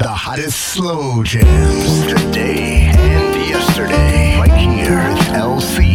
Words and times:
The 0.00 0.08
hottest 0.08 0.58
slow 0.58 1.22
jams 1.22 2.06
today 2.06 2.90
and 2.96 3.34
yesterday. 3.34 4.38
Right 4.40 4.50
here, 4.50 4.96
with 5.12 5.18
LC 5.36 5.89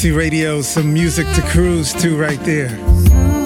MLC 0.00 0.16
Radio, 0.16 0.62
some 0.62 0.94
music 0.94 1.26
to 1.34 1.42
cruise 1.42 1.92
to 1.92 2.16
right 2.16 2.40
there. 2.40 2.70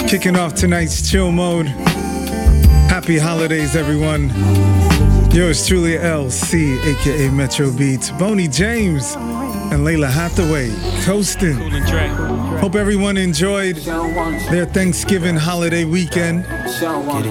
Kicking 0.07 0.37
off 0.37 0.55
tonight's 0.55 1.11
chill 1.11 1.33
mode. 1.33 1.67
Happy 1.67 3.19
holidays, 3.19 3.75
everyone. 3.75 4.29
Yours 5.33 5.67
truly, 5.67 5.95
LC, 5.95 6.79
aka 6.85 7.29
Metro 7.31 7.73
Beats, 7.73 8.13
Boney 8.13 8.47
James, 8.47 9.17
and 9.17 9.85
Lalah 9.85 10.13
Hathaway, 10.13 10.71
coasting. 11.03 11.57
Hope 12.61 12.77
everyone 12.77 13.17
enjoyed 13.17 13.75
their 14.49 14.65
Thanksgiving 14.65 15.35
holiday 15.35 15.85
weekend. 15.85 16.47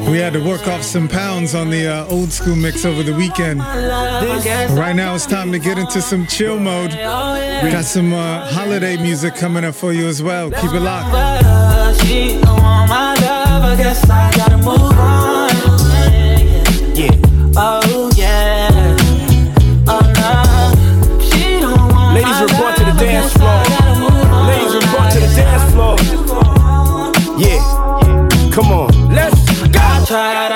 We 0.10 0.20
had 0.20 0.34
to 0.34 0.44
work 0.44 0.68
off 0.68 0.84
some 0.84 1.08
pounds 1.10 1.54
on 1.54 1.70
the 1.70 1.88
uh, 1.88 2.08
old 2.08 2.32
school 2.32 2.56
mix 2.56 2.86
over 2.86 3.04
the 3.04 3.14
weekend. 3.14 3.60
Right 3.60 4.96
now, 4.96 5.16
it's 5.16 5.26
time 5.26 5.52
to 5.52 5.60
get 5.60 5.78
into 5.78 6.02
some 6.02 6.26
chill 6.28 6.60
mode. 6.60 6.92
We 6.92 7.70
got 7.70 7.84
some 7.84 8.14
uh, 8.14 8.50
holiday 8.52 8.96
music 8.96 9.36
coming 9.36 9.66
up 9.66 9.76
for 9.76 9.92
you 9.92 10.08
as 10.08 10.24
well. 10.24 10.50
Keep 10.50 10.74
it 10.74 10.80
locked. 10.80 12.02
She 12.02 12.40
don't 12.42 12.62
want 12.62 12.90
my 12.90 13.16
love, 13.16 13.64
I 13.64 13.76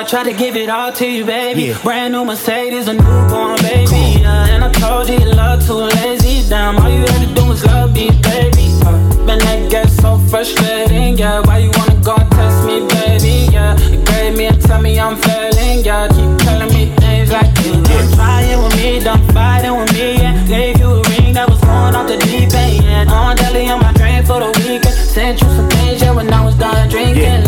tried, 0.07 0.23
tried 0.23 0.31
to 0.31 0.37
give 0.37 0.55
it 0.55 0.69
all 0.69 0.91
to 0.93 1.05
you, 1.05 1.25
baby. 1.25 1.63
Yeah. 1.63 1.81
Brand 1.83 2.13
new 2.13 2.25
Mercedes, 2.25 2.87
a 2.87 2.93
newborn 2.93 3.57
baby. 3.61 4.21
Yeah, 4.21 4.47
and 4.47 4.63
I 4.63 4.71
told 4.71 5.09
you 5.09 5.19
love 5.33 5.65
too 5.65 5.73
lazy. 5.73 6.47
Damn, 6.49 6.77
all 6.77 6.89
you 6.89 6.99
had 6.99 7.27
to 7.27 7.33
do 7.33 7.45
was 7.45 7.65
love 7.65 7.93
me, 7.93 8.09
baby. 8.21 8.71
Uh, 8.85 8.91
man, 9.25 9.39
that 9.39 9.69
gets 9.69 9.95
so 9.97 10.17
frustrating. 10.29 11.17
Yeah, 11.17 11.41
why 11.41 11.59
you 11.59 11.71
wanna 11.75 11.99
go 12.03 12.15
and 12.15 12.31
test 12.31 12.65
me, 12.65 12.87
baby? 12.87 13.51
Yeah, 13.51 13.77
you 13.89 14.03
grade 14.05 14.37
me 14.37 14.45
and 14.45 14.61
tell 14.61 14.81
me 14.81 14.99
I'm 14.99 15.17
failing. 15.17 15.83
Yeah, 15.83 16.07
keep 16.07 16.37
telling 16.45 16.73
me 16.73 16.93
things 16.97 17.31
like 17.31 17.51
you 17.65 17.73
done 17.83 18.11
trying 18.13 18.63
with 18.63 18.75
me, 18.75 18.99
done 18.99 19.27
fighting 19.33 19.75
with 19.75 19.91
me. 19.93 20.17
Yeah, 20.17 20.47
gave 20.47 20.79
you 20.79 20.87
a 20.87 21.01
ring 21.09 21.33
that 21.33 21.49
was 21.49 21.59
going 21.61 21.95
off 21.95 22.07
the 22.07 22.17
deep 22.17 22.53
end. 22.53 22.83
Yeah, 22.83 23.11
on 23.11 23.35
deli 23.35 23.67
on 23.69 23.81
my 23.81 23.91
drain 23.93 24.23
for 24.25 24.39
the 24.39 24.51
weekend. 24.59 24.95
Sent 24.95 25.41
you 25.41 25.47
some 25.49 25.69
things, 25.69 26.01
yeah, 26.01 26.11
when 26.11 26.31
I 26.31 26.43
was 26.45 26.55
done 26.55 26.89
drinking. 26.89 27.23
Yeah. 27.23 27.46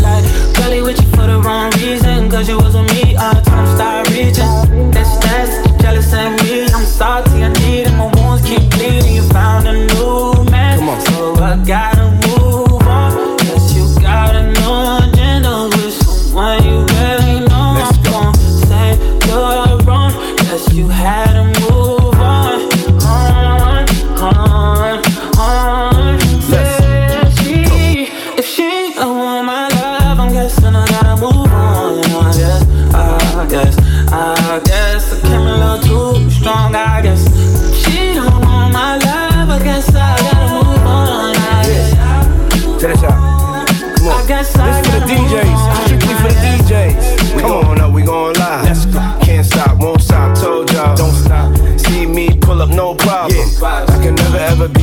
Cause 2.40 2.48
you 2.48 2.56
was 2.56 2.74
with 2.74 2.88
me, 2.94 3.18
all 3.18 3.49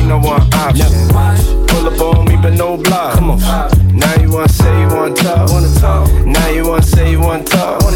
no 0.07 0.17
one 0.19 0.41
option. 0.53 0.87
Pull 1.67 1.87
up 1.87 1.99
on 2.01 2.25
me, 2.25 2.37
but 2.41 2.53
no 2.53 2.77
block. 2.77 3.15
Come 3.15 3.31
on. 3.31 3.39
Now 3.93 4.15
you 4.21 4.31
wanna 4.31 4.49
say 4.49 4.81
you 4.81 4.87
wanna 4.87 5.15
talk. 5.15 5.49
Now 6.25 6.47
you 6.49 6.67
wanna 6.67 6.81
say 6.81 7.11
you 7.11 7.19
wanna 7.19 7.43
talk. 7.43 7.86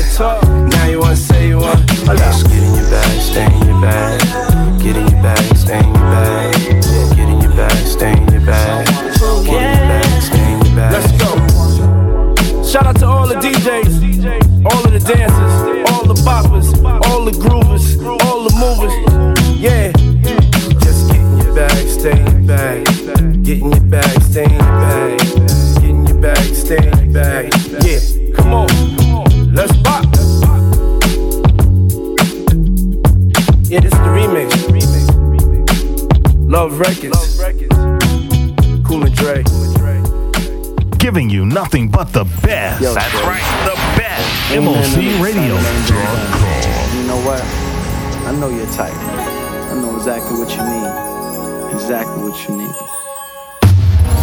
records. 36.81 37.37
Cool 38.83 39.05
and 39.05 39.15
Dre. 39.15 39.43
Giving 40.97 41.29
you 41.29 41.45
nothing 41.45 41.87
but 41.89 42.11
the 42.11 42.25
best. 42.41 42.81
Yo, 42.81 42.93
That's 42.93 43.13
right, 43.21 43.45
the 43.69 43.75
best. 43.97 44.25
MOC 44.55 45.21
Radio. 45.21 45.55
You 46.97 47.07
know 47.07 47.21
what? 47.21 47.41
I 48.25 48.35
know 48.39 48.49
your 48.49 48.65
type. 48.73 48.93
I 48.93 49.75
know 49.75 49.95
exactly 49.95 50.39
what 50.39 50.49
you 50.49 50.63
need. 50.73 51.73
Exactly 51.75 52.23
what 52.23 52.49
you 52.49 52.57
need. 52.57 52.75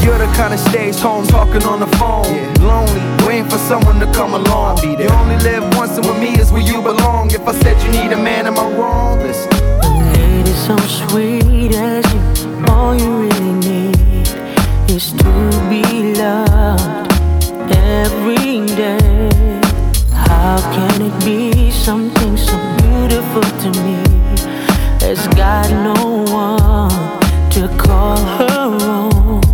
You're 0.05 0.19
the 0.19 0.31
kind 0.35 0.53
of 0.55 0.61
stays 0.61 1.01
home 1.01 1.27
talking 1.27 1.63
on 1.63 1.79
the 1.81 1.91
phone. 1.99 2.25
Yeah. 2.25 2.55
Lonely, 2.61 3.27
waiting 3.27 3.49
for 3.49 3.59
someone 3.59 4.01
to 4.01 4.07
come 4.13 4.35
along. 4.35 4.79
You 4.83 5.09
only 5.09 5.37
live 5.45 5.63
once, 5.77 5.97
and 5.97 6.07
with 6.07 6.19
me 6.19 6.39
is 6.41 6.51
where 6.51 6.63
you 6.63 6.83
belong. 6.83 7.31
If 7.31 7.47
I 7.47 7.53
said 7.61 7.81
you 7.85 7.91
need 8.03 8.13
a 8.13 8.17
man, 8.17 8.47
am 8.47 8.59
I 8.59 8.69
wrong? 8.73 9.19
Listen. 9.19 9.51
Lady, 10.13 10.53
so 10.53 10.77
sweet 10.77 11.75
as 11.75 12.05
you 12.13 12.38
all 12.67 12.95
you 12.95 13.23
really 13.23 13.53
need 13.53 14.29
is 14.91 15.13
to 15.13 15.33
be 15.71 16.15
loved 16.15 17.13
every 17.71 18.67
day. 18.75 19.29
How 20.13 20.59
can 20.73 21.03
it 21.03 21.25
be 21.25 21.71
something 21.71 22.37
so 22.37 22.57
beautiful 22.79 23.43
to 23.43 23.71
me? 23.83 24.03
Has 25.01 25.27
got 25.29 25.71
no 25.71 26.25
one 26.33 26.91
to 27.51 27.69
call 27.79 28.17
her 28.17 28.79
own. 28.83 29.48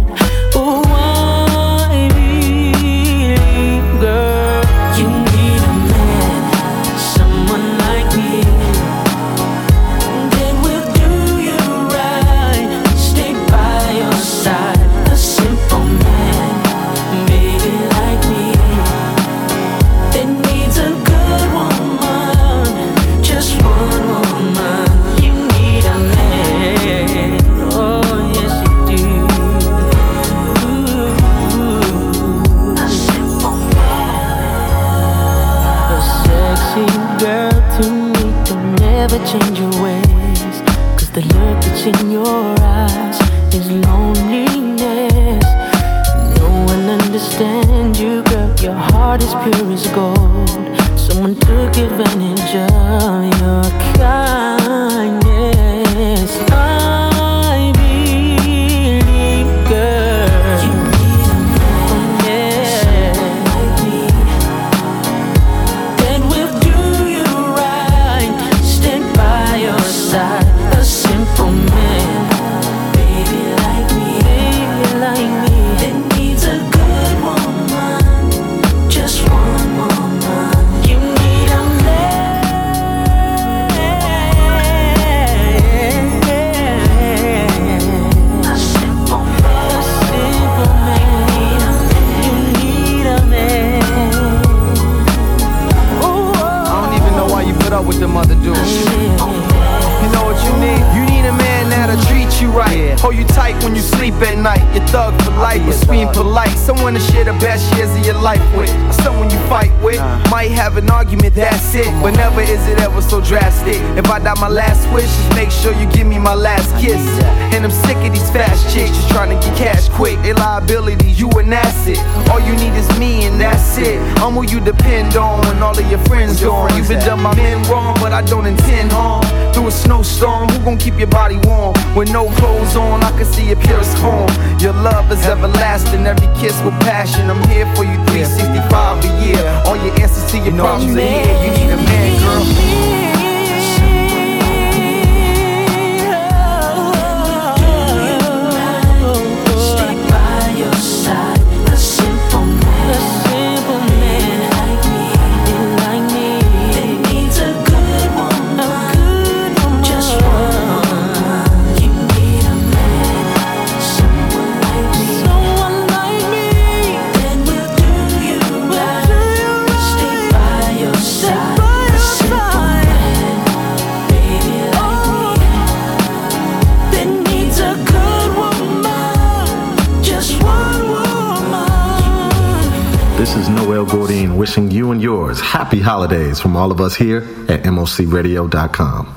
from 186.45 186.59
all 186.59 186.71
of 186.71 186.79
us 186.79 186.95
here 186.95 187.21
at 187.49 187.63
mocradio.com. 187.63 189.14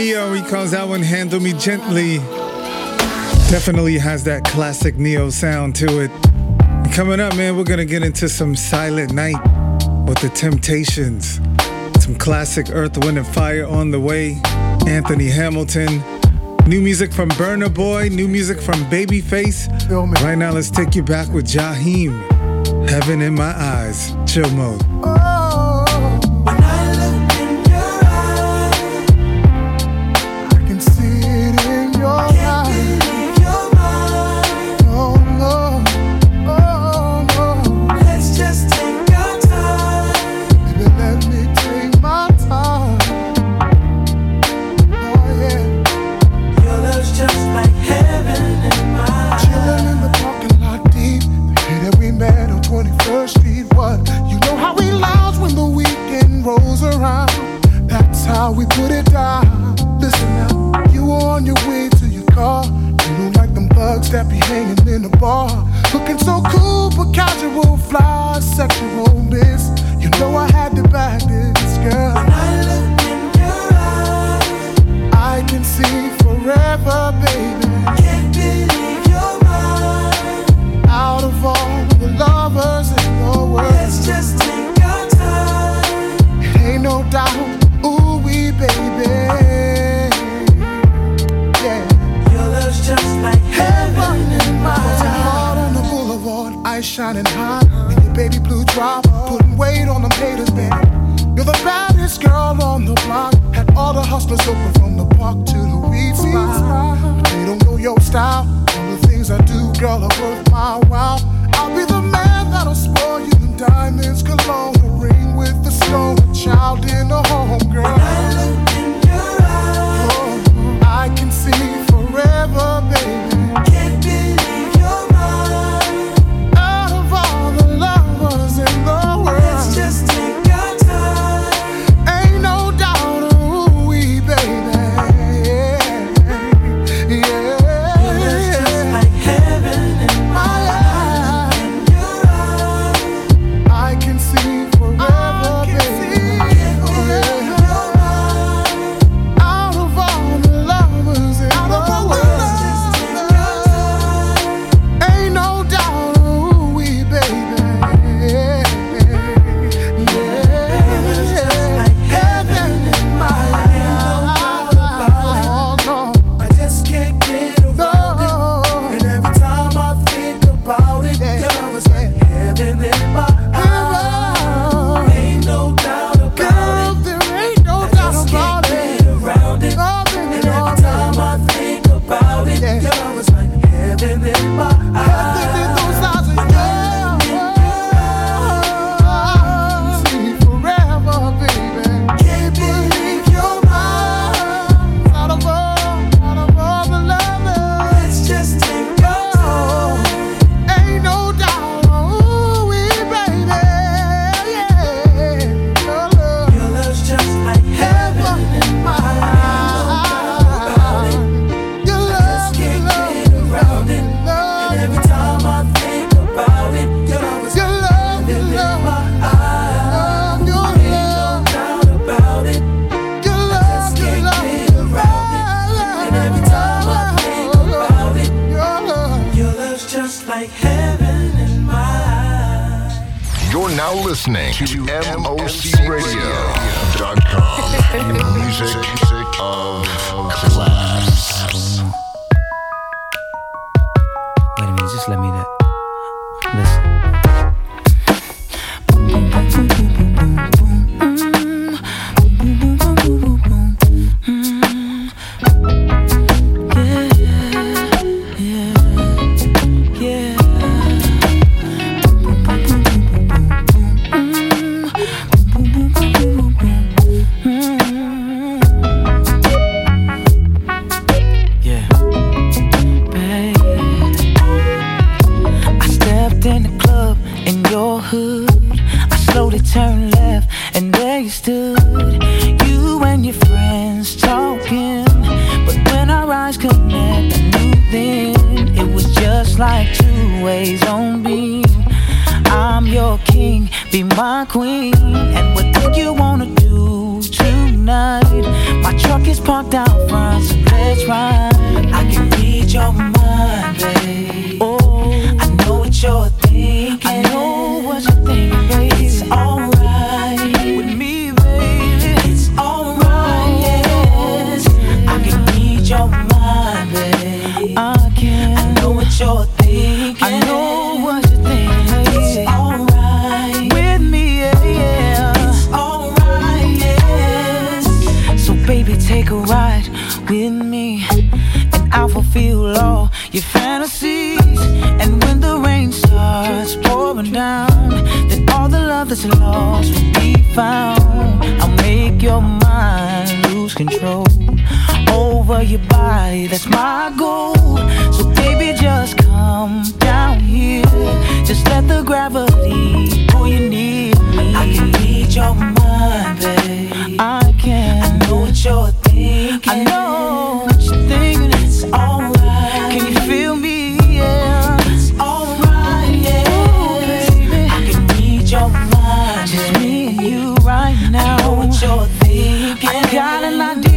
Ne-Yo, 0.00 0.32
he 0.32 0.40
calls 0.40 0.70
that 0.70 0.88
one 0.88 1.02
Handle 1.02 1.40
Me 1.40 1.52
Gently. 1.52 2.16
Definitely 3.50 3.98
has 3.98 4.24
that 4.24 4.44
classic 4.44 4.96
Ne-Yo 4.96 5.28
sound 5.28 5.76
to 5.76 6.00
it. 6.00 6.10
Coming 6.94 7.20
up, 7.20 7.36
man, 7.36 7.54
we're 7.54 7.64
gonna 7.64 7.84
get 7.84 8.02
into 8.02 8.26
some 8.26 8.56
Silent 8.56 9.12
Night 9.12 9.36
with 10.06 10.18
the 10.20 10.30
Temptations. 10.30 11.38
Some 12.02 12.14
classic 12.14 12.68
Earth, 12.70 12.96
Wind, 13.04 13.18
and 13.18 13.26
Fire 13.26 13.66
on 13.66 13.90
the 13.90 14.00
way. 14.00 14.40
Anthony 14.86 15.28
Hamilton. 15.28 16.02
New 16.66 16.80
music 16.80 17.12
from 17.12 17.28
Burna 17.32 17.72
Boy, 17.72 18.08
new 18.08 18.26
music 18.26 18.58
from 18.58 18.82
Babyface. 18.86 19.68
Right 20.22 20.38
now, 20.38 20.52
let's 20.52 20.70
take 20.70 20.94
you 20.94 21.02
back 21.02 21.28
with 21.28 21.44
Jaheim. 21.44 22.88
Heaven 22.88 23.20
in 23.20 23.34
my 23.34 23.52
eyes. 23.54 24.14
Chill 24.26 24.48
mode. 24.52 24.89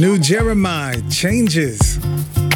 New 0.00 0.16
Jeremih 0.16 1.12
changes. 1.12 1.98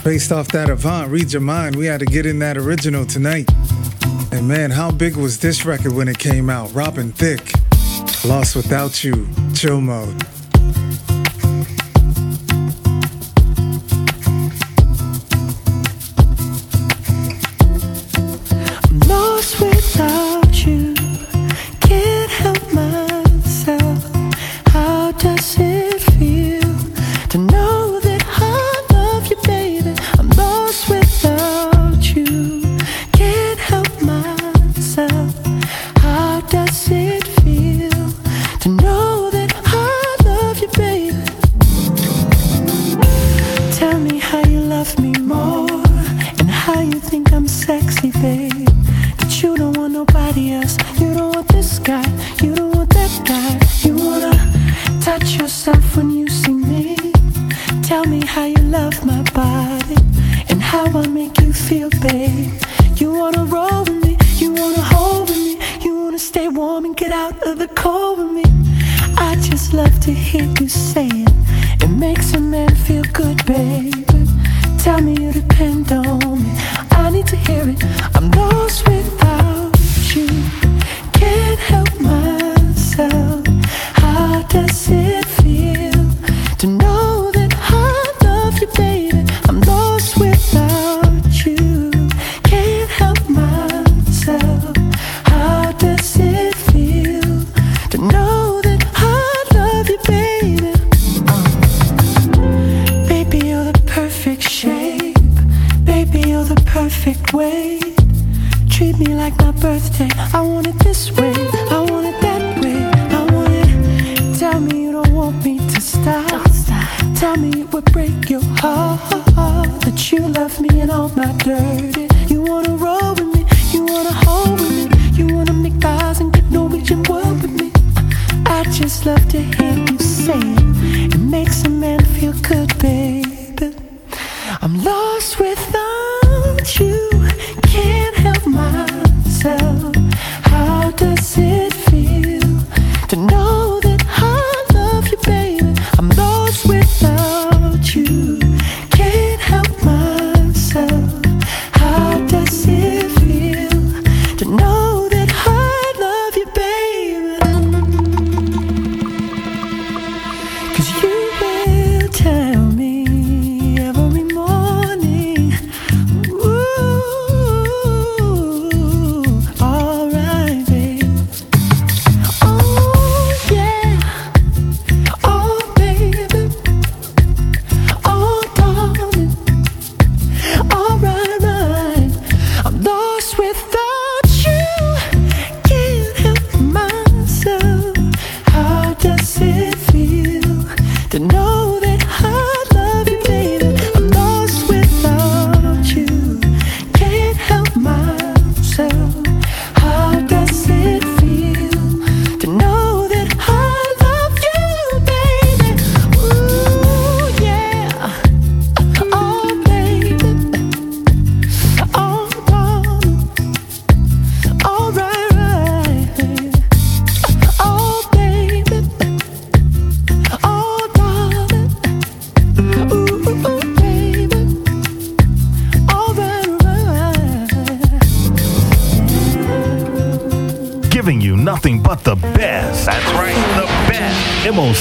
Based 0.02 0.32
off 0.32 0.48
that 0.52 0.70
Avant, 0.70 1.10
Read 1.10 1.30
Your 1.30 1.42
Mind, 1.42 1.76
we 1.76 1.84
had 1.84 2.00
to 2.00 2.06
get 2.06 2.24
in 2.24 2.38
that 2.38 2.56
original 2.56 3.04
tonight. 3.04 3.50
And 4.32 4.48
man, 4.48 4.70
how 4.70 4.90
big 4.90 5.14
was 5.14 5.40
this 5.40 5.66
record 5.66 5.92
when 5.92 6.08
it 6.08 6.18
came 6.18 6.48
out? 6.48 6.72
Robin 6.72 7.12
Thicke, 7.12 7.52
Lost 8.24 8.56
Without 8.56 9.04
You, 9.04 9.28
Chill 9.54 9.82
Mode. 9.82 10.33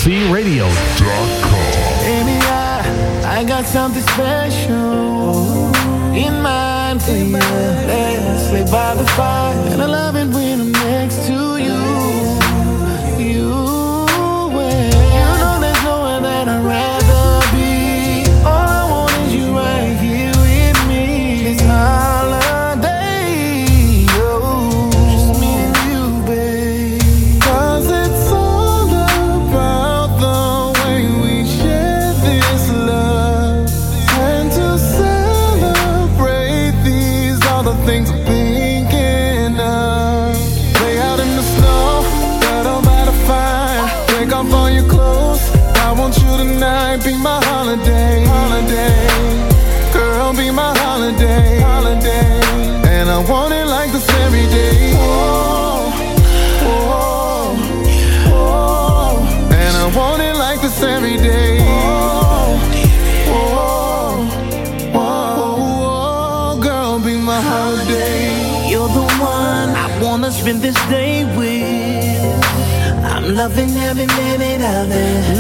CLCRadio.com. 0.03 1.63
Baby, 2.03 2.37
I, 2.43 3.39
I 3.39 3.45
got 3.45 3.63
something 3.65 4.01
special 4.01 5.73
in 6.13 6.41
mind 6.41 7.01
for 7.01 7.11
you. 7.11 7.72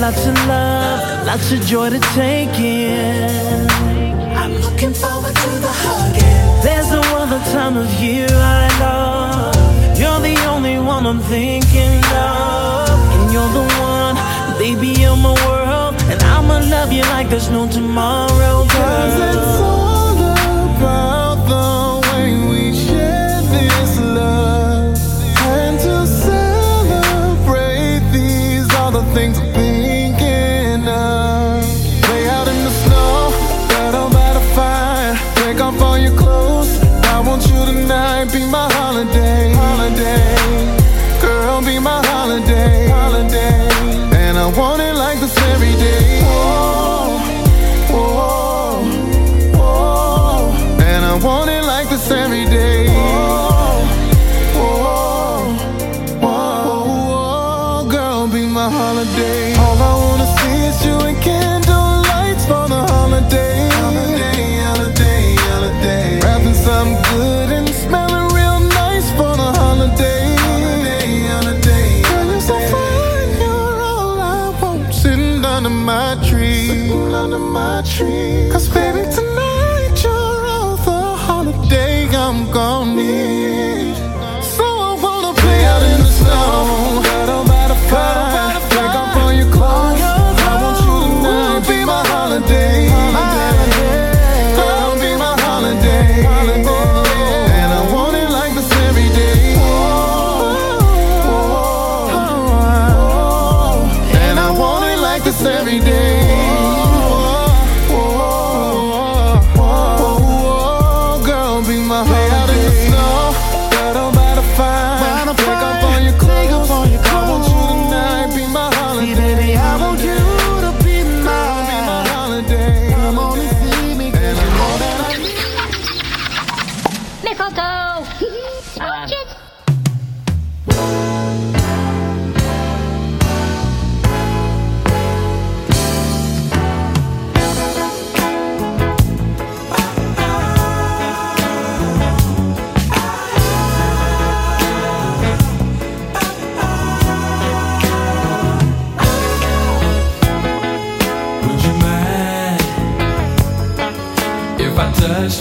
lots 0.03 0.25
of 0.27 0.35
love, 0.47 1.25
lots 1.25 1.51
of 1.53 1.61
joy 1.61 1.89
to 1.89 1.99
take 2.13 2.59
in. 2.59 3.65
I'm 4.35 4.53
looking 4.55 4.93
forward 4.93 5.33
to 5.33 5.49
the 5.65 5.73
hugging. 5.83 6.61
There's 6.61 6.91
no 6.91 7.01
other 7.21 7.39
time 7.55 7.77
of 7.77 7.89
year 8.03 8.27
I 8.29 8.65
love. 8.83 9.55
You're 9.97 10.19
the 10.19 10.37
only 10.53 10.77
one 10.77 11.07
I'm 11.07 11.21
thinking 11.21 12.03
of, 12.33 12.99
and 13.15 13.31
you're 13.31 13.53
the 13.59 13.65
one, 13.79 14.15
baby, 14.59 14.89
you're 15.01 15.15
my 15.15 15.35
world, 15.47 15.95
and 16.11 16.21
I'ma 16.35 16.57
love 16.75 16.91
you 16.91 17.03
like 17.03 17.29
there's 17.29 17.49
no 17.49 17.65
tomorrow, 17.69 18.67
girl. 18.67 19.62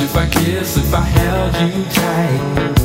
If 0.01 0.17
I 0.17 0.29
kiss, 0.29 0.77
if 0.77 0.95
I 0.95 1.01
held 1.01 1.75
you 1.75 1.85
tight 1.91 2.82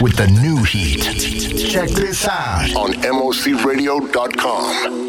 with 0.00 0.16
the 0.16 0.26
new 0.26 0.64
heat. 0.64 1.02
Check 1.70 1.90
this 1.90 2.26
out 2.26 2.74
on 2.74 2.94
mocradio.com. 2.94 5.05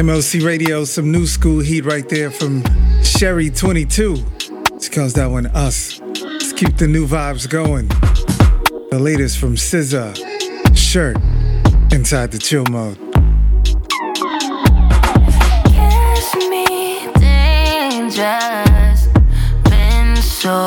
MLC 0.00 0.42
Radio, 0.42 0.84
some 0.86 1.12
new 1.12 1.26
school 1.26 1.60
heat 1.60 1.84
right 1.84 2.08
there 2.08 2.30
from 2.30 2.62
Sherry22. 3.02 4.82
She 4.82 4.88
calls 4.88 5.12
that 5.12 5.26
one 5.26 5.44
Us. 5.48 6.00
Let's 6.00 6.54
keep 6.54 6.78
the 6.78 6.88
new 6.88 7.06
vibes 7.06 7.46
going. 7.46 7.88
The 8.90 8.98
latest 8.98 9.36
from 9.36 9.56
SZA, 9.56 10.16
Shirt, 10.74 11.18
Inside 11.92 12.32
the 12.32 12.38
Chill 12.38 12.64
Mode. 12.70 12.96
Kiss 15.68 16.34
me 16.48 17.06
dangerous. 17.20 19.06
Been 19.68 20.16
so 20.16 20.64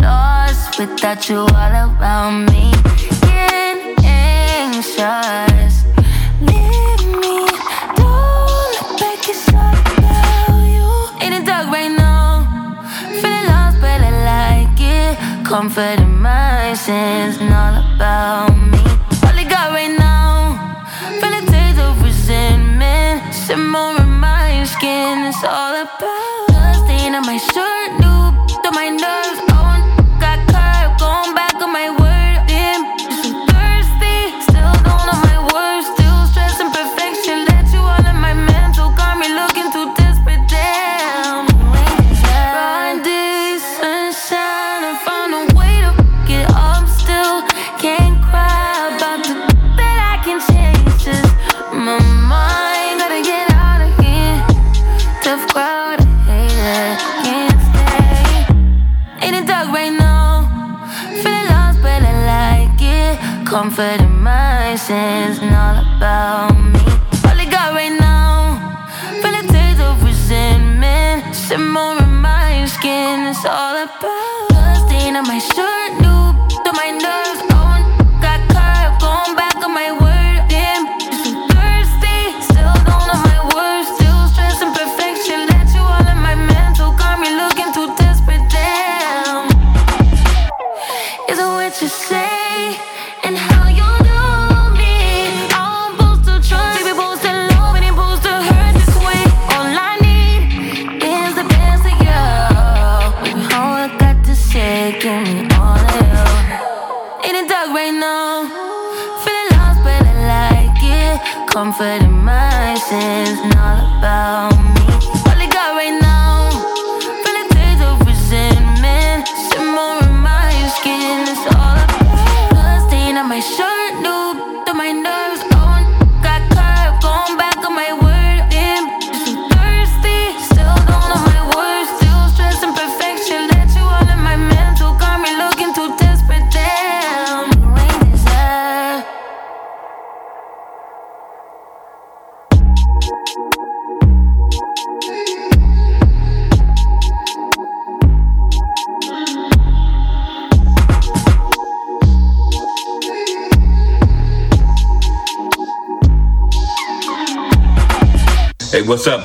lost 0.00 0.80
without 0.80 1.28
you 1.28 1.38
all 1.38 1.46
around 1.46 2.46
me. 2.46 2.72
Getting 3.20 3.94
anxious. 4.04 5.51
comfort 15.52 16.00
in 16.00 16.18
my 16.18 16.72
sins 16.72 17.36
and 17.36 17.52
all 17.52 17.76
about 17.94 18.56
me. 18.56 18.78
All 19.22 19.36
I 19.42 19.44
got 19.44 19.68
right 19.76 19.94
now, 19.98 20.56
feeling 21.20 21.44
days 21.44 21.78
of 21.78 22.02
resentment. 22.02 23.34
Some 23.34 23.70
more 23.70 24.00
in 24.00 24.08
my 24.08 24.64
skin, 24.64 25.26
it's 25.26 25.44
all 25.44 25.74
about. 25.74 25.91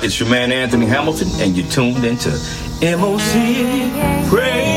It's 0.08 0.18
your 0.18 0.30
man 0.30 0.52
Anthony 0.52 0.86
Hamilton, 0.86 1.28
and 1.38 1.54
you're 1.54 1.68
tuned 1.68 2.02
into 2.02 2.30
MOC 2.80 4.32
Radio. 4.32 4.67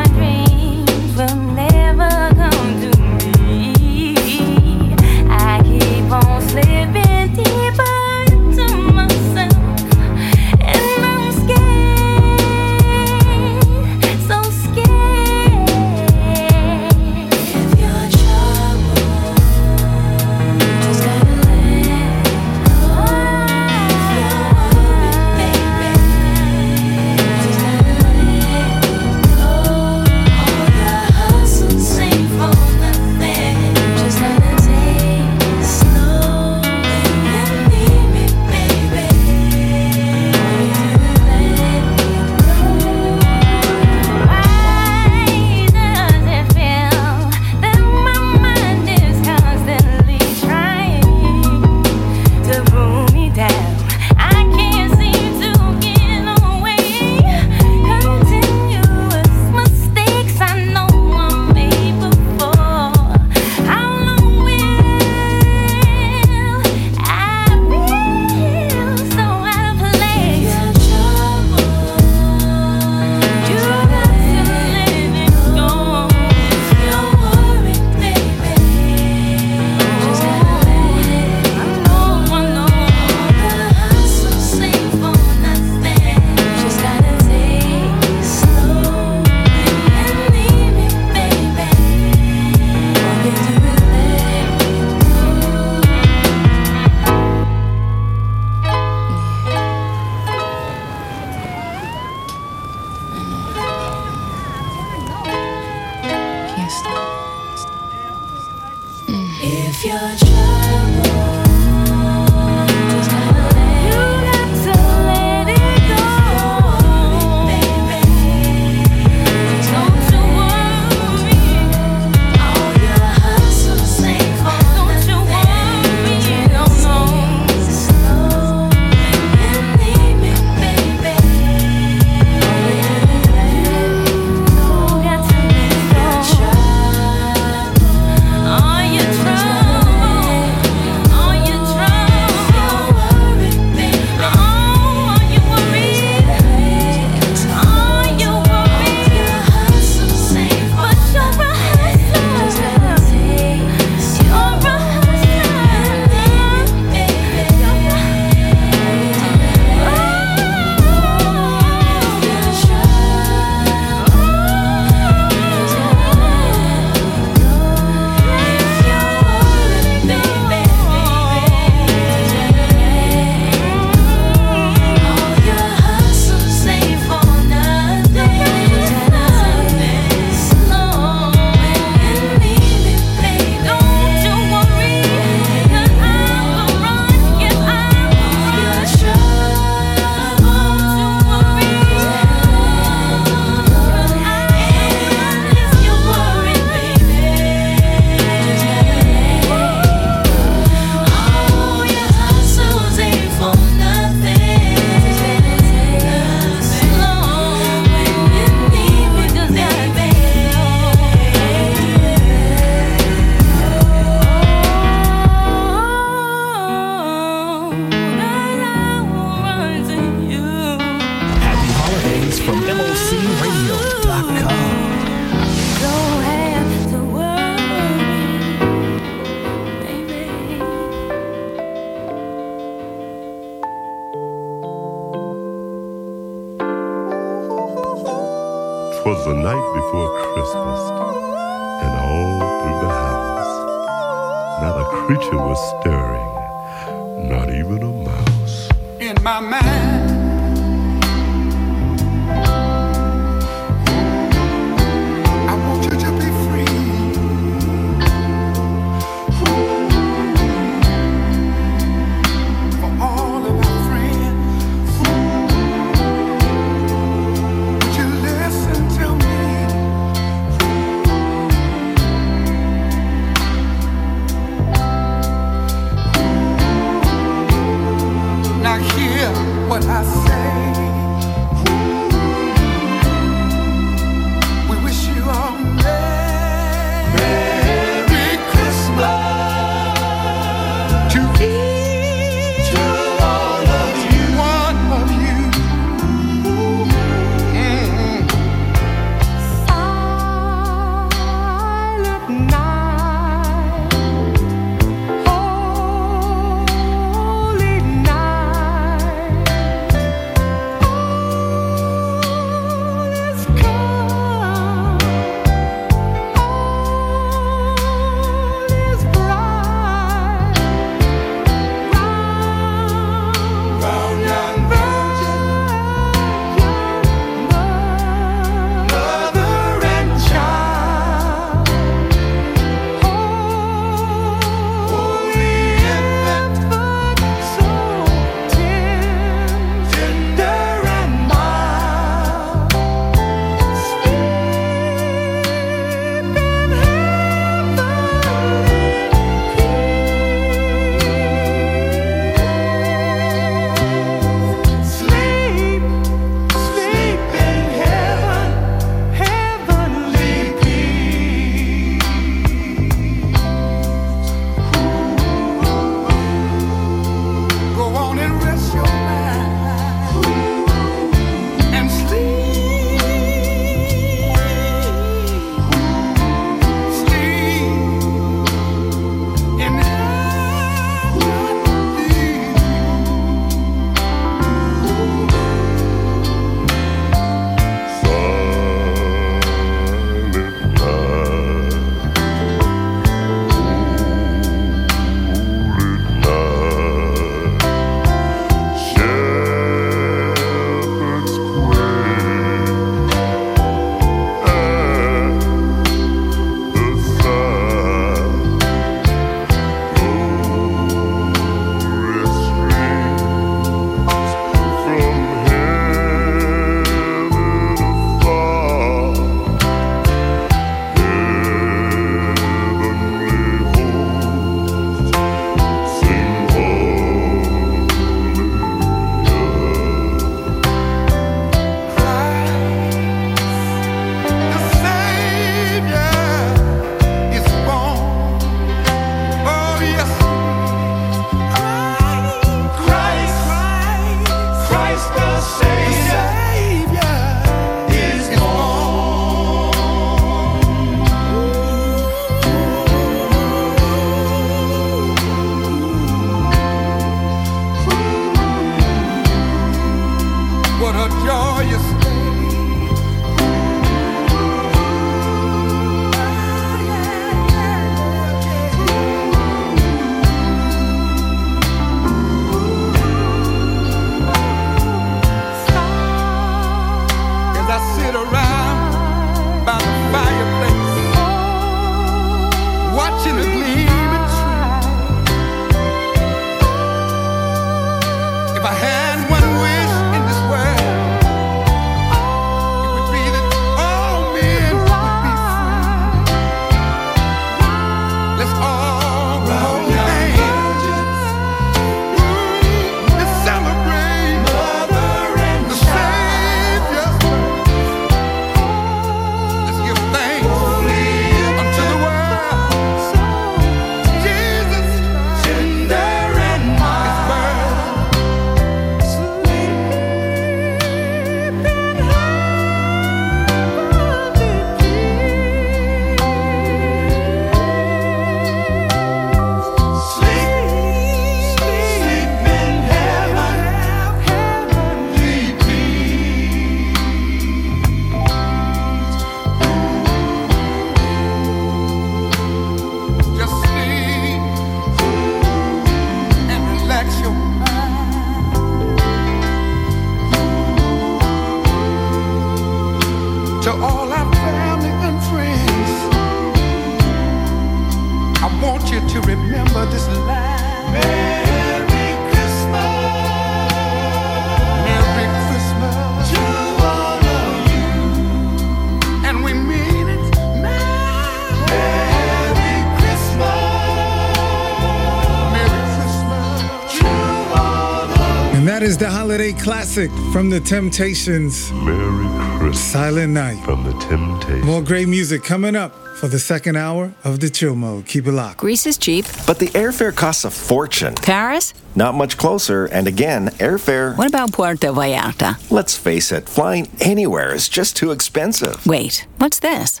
Holiday 579.38 579.56
classic 579.62 580.10
from 580.32 580.50
the 580.50 580.58
Temptations. 580.58 581.70
Merry 581.70 582.58
Christmas. 582.58 582.80
Silent 582.80 583.32
Night. 583.32 583.64
From 583.64 583.84
the 583.84 583.92
Temptations. 584.00 584.64
More 584.64 584.82
great 584.82 585.06
music 585.06 585.44
coming 585.44 585.76
up 585.76 585.94
for 586.16 586.26
the 586.26 586.40
second 586.40 586.74
hour 586.74 587.14
of 587.22 587.38
the 587.38 587.48
chill 587.48 587.76
mode. 587.76 588.04
Keep 588.06 588.26
it 588.26 588.32
locked. 588.32 588.58
Greece 588.58 588.84
is 588.84 588.98
cheap. 588.98 589.24
But 589.46 589.60
the 589.60 589.68
airfare 589.68 590.12
costs 590.12 590.44
a 590.44 590.50
fortune. 590.50 591.14
Paris? 591.14 591.72
Not 591.94 592.16
much 592.16 592.36
closer, 592.36 592.86
and 592.86 593.06
again, 593.06 593.50
airfare. 593.60 594.18
What 594.18 594.26
about 594.26 594.50
Puerto 594.52 594.88
Vallarta? 594.88 595.70
Let's 595.70 595.96
face 595.96 596.32
it, 596.32 596.48
flying 596.48 596.88
anywhere 597.00 597.54
is 597.54 597.68
just 597.68 597.96
too 597.96 598.10
expensive. 598.10 598.84
Wait, 598.86 599.24
what's 599.36 599.60
this? 599.60 600.00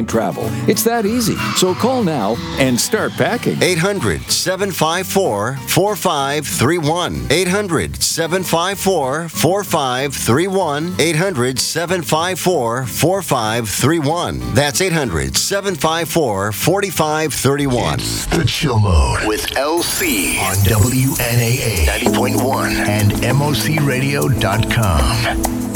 airline 0.00 0.06
travel. 0.06 0.44
It's 0.68 0.82
that 0.84 1.06
easy. 1.06 1.36
So 1.56 1.74
call 1.74 2.04
now 2.04 2.36
and 2.58 2.78
start 2.80 3.12
packing. 3.12 3.62
800 3.62 4.20
754 4.22 5.56
4531. 5.68 7.26
800 7.30 8.02
754 8.02 9.28
4531. 9.28 10.94
800 10.98 11.58
754 11.58 12.86
4531. 12.86 14.54
That's 14.54 14.80
800 14.80 15.36
754 15.36 16.52
4531. 16.52 17.98
The 17.98 18.44
Chill 18.46 18.78
Mode 18.78 19.26
with 19.26 19.46
LC 19.56 20.38
on 20.40 20.54
WNAA 20.64 21.86
90.1 21.86 22.70
and 22.88 23.12
MOCRadio.com. 23.12 25.69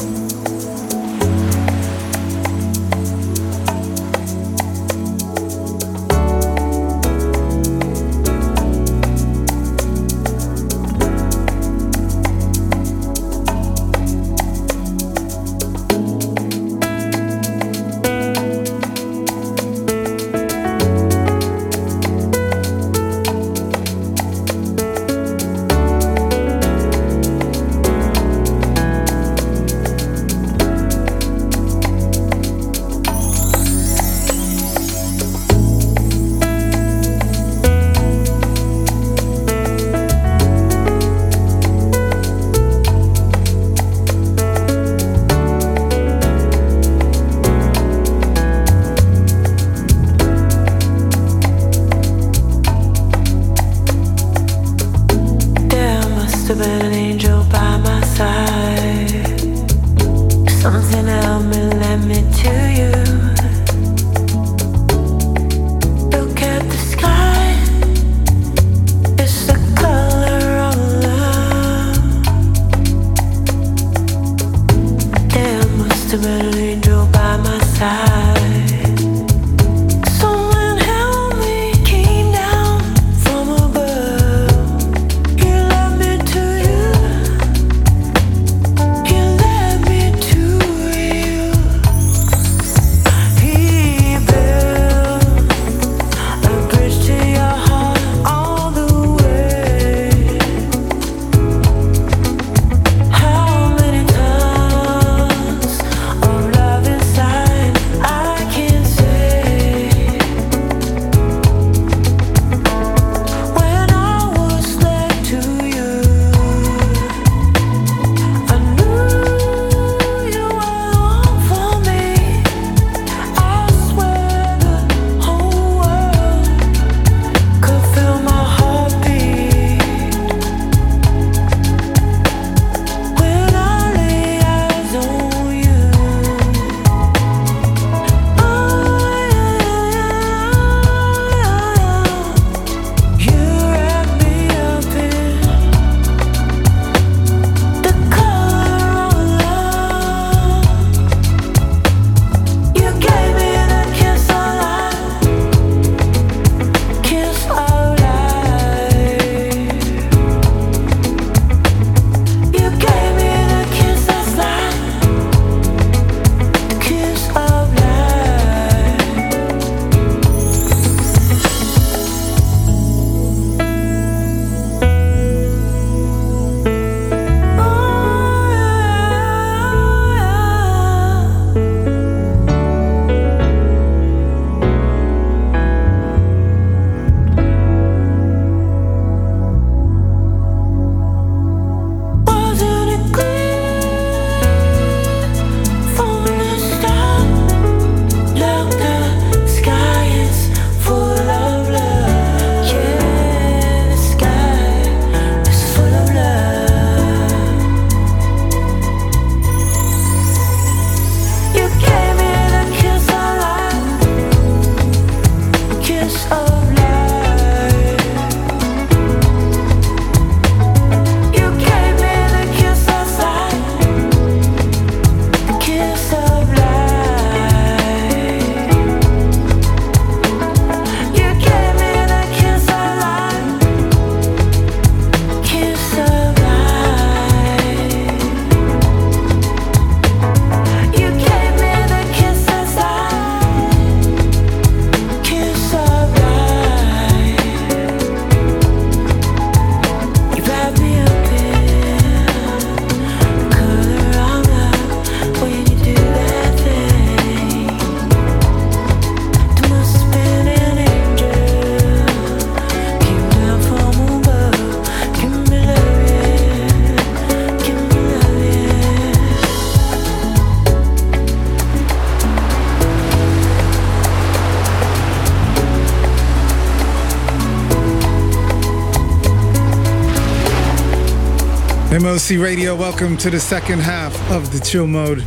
Radio, 282.30 282.74
welcome 282.74 283.18
to 283.18 283.28
the 283.28 283.38
second 283.38 283.80
half 283.80 284.14
of 284.30 284.50
the 284.50 284.58
chill 284.58 284.86
mode. 284.86 285.18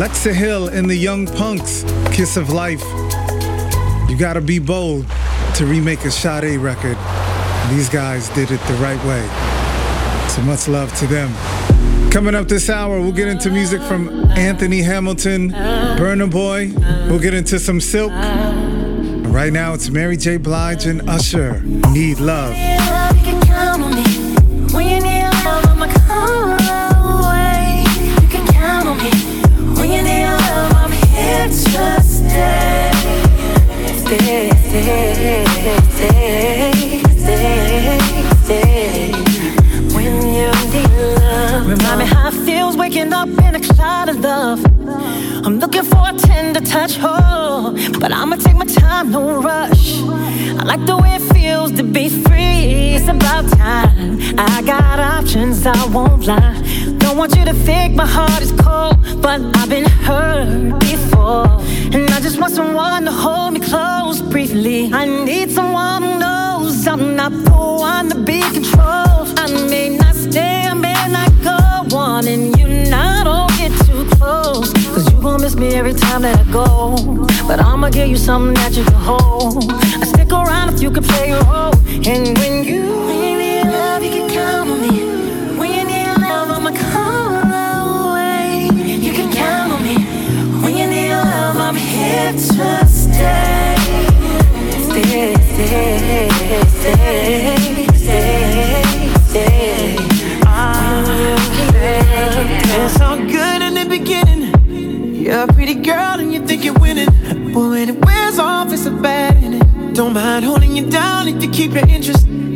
Lexa 0.00 0.32
Hill 0.32 0.68
and 0.68 0.88
the 0.88 0.96
Young 0.96 1.26
Punks, 1.26 1.84
Kiss 2.06 2.38
of 2.38 2.48
Life. 2.48 2.82
You 4.08 4.16
gotta 4.18 4.40
be 4.40 4.58
bold 4.58 5.06
to 5.56 5.66
remake 5.66 6.02
a 6.06 6.10
Sade 6.10 6.58
record. 6.58 6.96
These 7.68 7.90
guys 7.90 8.30
did 8.30 8.50
it 8.50 8.60
the 8.62 8.72
right 8.74 8.98
way. 9.04 9.22
So 10.30 10.40
much 10.42 10.68
love 10.68 10.92
to 11.00 11.06
them. 11.06 11.30
Coming 12.10 12.34
up 12.34 12.48
this 12.48 12.70
hour, 12.70 12.98
we'll 12.98 13.12
get 13.12 13.28
into 13.28 13.50
music 13.50 13.82
from 13.82 14.08
Anthony 14.30 14.80
Hamilton, 14.80 15.50
Burna 15.50 16.30
Boy. 16.30 16.72
We'll 17.10 17.20
get 17.20 17.34
into 17.34 17.58
some 17.58 17.78
Silk. 17.78 18.10
Right 18.10 19.52
now, 19.52 19.74
it's 19.74 19.90
Mary 19.90 20.16
J. 20.16 20.38
Blige 20.38 20.86
and 20.86 21.06
Usher. 21.08 21.60
Need 21.60 22.20
love. 22.20 22.56
Remind 34.10 34.26
me 42.00 42.04
how 42.06 42.28
it 42.28 42.34
feels 42.44 42.76
waking 42.76 43.12
up 43.12 43.28
in 43.28 43.54
a 43.54 43.60
cloud 43.60 44.08
of 44.08 44.18
love. 44.18 44.64
I'm 45.46 45.60
looking 45.60 45.84
for 45.84 46.08
a 46.08 46.12
tender 46.12 46.60
touch, 46.60 46.98
oh, 47.00 47.72
but 48.00 48.10
I'ma 48.10 48.34
take 48.34 48.56
my 48.56 48.64
time, 48.64 49.12
no 49.12 49.40
rush. 49.40 50.00
I 50.02 50.64
like 50.64 50.84
the 50.86 50.96
way 50.96 51.14
it 51.14 51.22
feels 51.32 51.70
to 51.72 51.84
be 51.84 52.08
free. 52.08 52.96
It's 52.96 53.06
about 53.06 53.48
time. 53.52 54.18
I 54.36 54.62
got 54.62 54.98
options, 54.98 55.64
I 55.64 55.86
won't 55.86 56.26
lie. 56.26 56.60
Don't 56.98 57.16
want 57.16 57.36
you 57.36 57.44
to 57.44 57.54
think 57.54 57.94
my 57.94 58.06
heart 58.06 58.42
is 58.42 58.50
cold, 58.50 58.96
but 59.22 59.40
I've 59.56 59.68
been 59.68 59.88
hurt 59.88 60.80
before. 60.80 61.46
And 61.92 62.10
I 62.10 62.20
just 62.20 62.40
want 62.40 62.52
someone 62.52 63.04
to 63.04 63.12
hold 63.12 63.49
close 63.70 64.20
briefly. 64.20 64.90
I 64.92 65.04
need 65.24 65.50
someone 65.50 66.02
who 66.02 66.18
knows 66.18 66.86
I'm 66.86 67.14
not 67.14 67.30
the 67.30 67.52
one 67.52 68.10
to 68.10 68.18
be 68.18 68.40
controlled. 68.56 69.28
I 69.38 69.46
may 69.68 69.88
not 69.90 70.14
stay, 70.14 70.66
I 70.66 70.74
may 70.74 71.06
not 71.08 71.30
go 71.42 71.60
and 72.26 72.58
you 72.58 72.68
not 72.90 73.24
don't 73.24 73.50
get 73.56 73.72
too 73.86 74.04
close. 74.16 74.72
Cause 74.94 75.10
you 75.12 75.20
gon' 75.20 75.40
miss 75.40 75.54
me 75.54 75.74
every 75.74 75.94
time 75.94 76.22
that 76.22 76.36
I 76.44 76.52
go. 76.52 76.96
But 77.46 77.60
I'ma 77.60 77.90
give 77.90 78.08
you 78.08 78.16
something 78.16 78.54
that 78.54 78.76
you 78.76 78.84
can 78.84 79.00
hold. 79.10 79.70
I 79.70 80.04
stick 80.04 80.32
around 80.32 80.74
if 80.74 80.82
you 80.82 80.90
can 80.90 81.04
play 81.04 81.28
your 81.28 81.42
role. 81.44 81.74
And 82.12 82.36
when 82.38 82.64
you, 82.64 82.99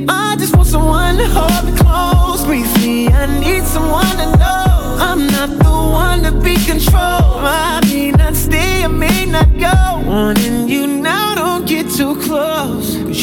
I 0.09 0.37
just 0.39 0.57
want 0.57 0.69
someone 0.69 1.17
to 1.19 1.29
hold 1.29 1.65
me 1.65 1.77
close 1.79 2.47
with 2.47 2.77
me. 2.83 3.09
I 3.09 3.27
need 3.39 3.65
someone 3.65 4.17
to 4.17 4.27
know. 4.39 4.97
I'm 4.99 5.27
not 5.27 5.51
the 5.51 5.71
one 5.71 6.23
to 6.23 6.33
be 6.41 6.57
controlled. 6.65 7.25
I 8.85 8.87
may 8.87 9.25
not 9.25 9.49
go. 9.59 10.07
Wanting 10.07 10.69
you 10.69 10.87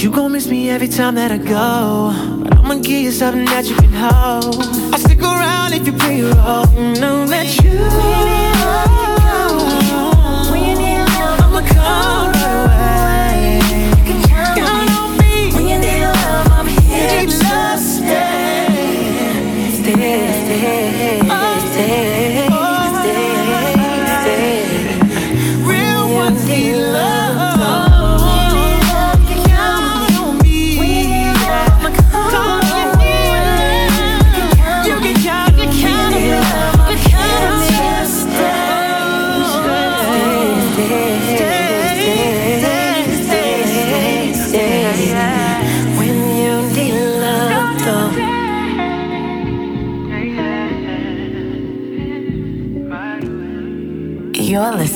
you 0.03 0.09
gon' 0.09 0.31
miss 0.31 0.47
me 0.47 0.69
every 0.69 0.87
time 0.87 1.15
that 1.15 1.31
I 1.31 1.37
go. 1.37 2.11
But 2.43 2.57
I'ma 2.57 2.75
give 2.75 3.03
you 3.03 3.11
something 3.11 3.45
that 3.45 3.69
you 3.69 3.75
can 3.75 3.91
hold. 3.93 4.55
I 4.93 4.97
stick 4.97 5.21
around 5.21 5.73
if 5.73 5.85
you 5.85 5.93
play 5.93 6.17
your 6.17 6.33
role. 6.33 6.65
Know 7.01 7.27
that 7.27 7.45
you. 7.61 7.77
When 10.51 10.63
you 10.67 10.75
need 10.75 10.97
love, 11.05 11.39
I'ma 11.45 11.61
come. 11.67 12.31
When 15.53 15.81
love, 16.01 16.51
I'm 16.51 16.67
here 16.67 17.29
stay, 17.29 18.17
stay, 19.83 20.90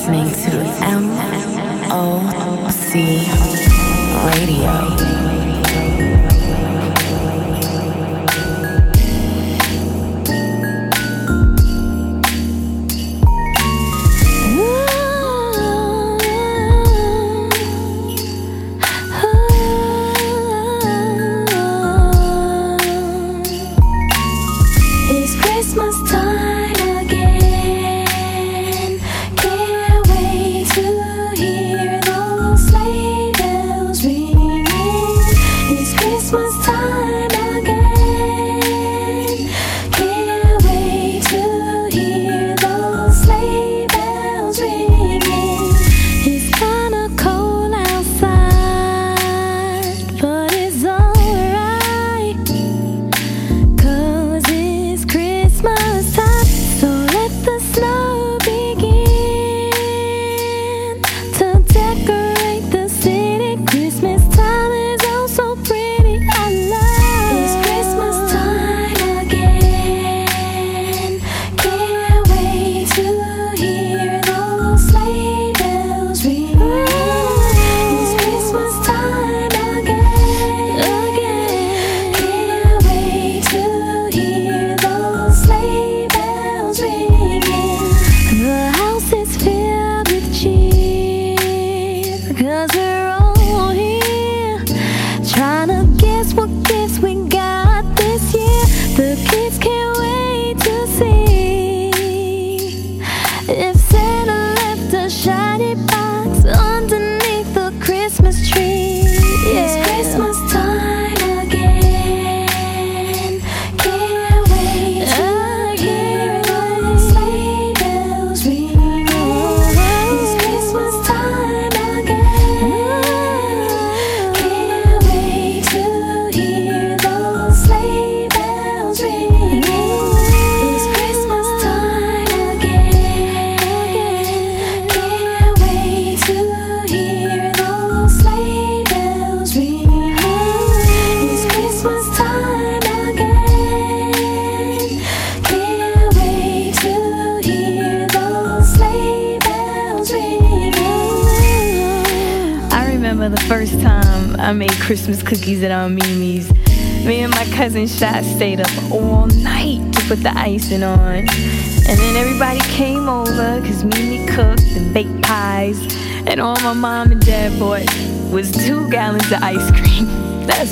listening 0.07 0.29
to 0.29 0.51
MOC 1.89 2.93
Radio. 4.27 5.14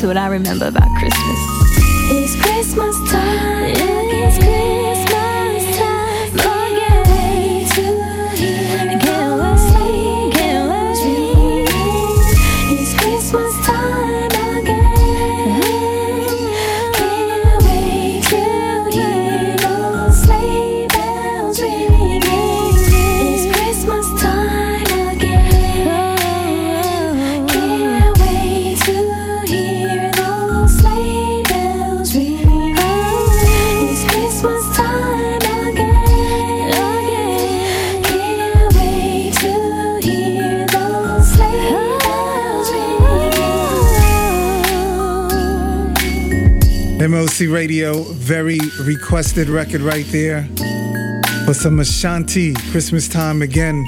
what 0.08 0.18
I 0.18 0.28
remember 0.28 0.68
about 0.68 0.90
Christmas. 0.98 1.40
It's 2.12 2.36
Christmas 2.42 2.96
time. 3.12 3.74
It's 3.76 4.38
Christmas. 4.38 4.93
Radio. 47.54 48.02
Very 48.14 48.58
requested 48.82 49.48
record 49.48 49.82
right 49.82 50.06
there. 50.08 50.50
For 51.46 51.54
some 51.54 51.80
Ashanti, 51.80 52.54
Christmas 52.72 53.08
time 53.08 53.44
again. 53.44 53.86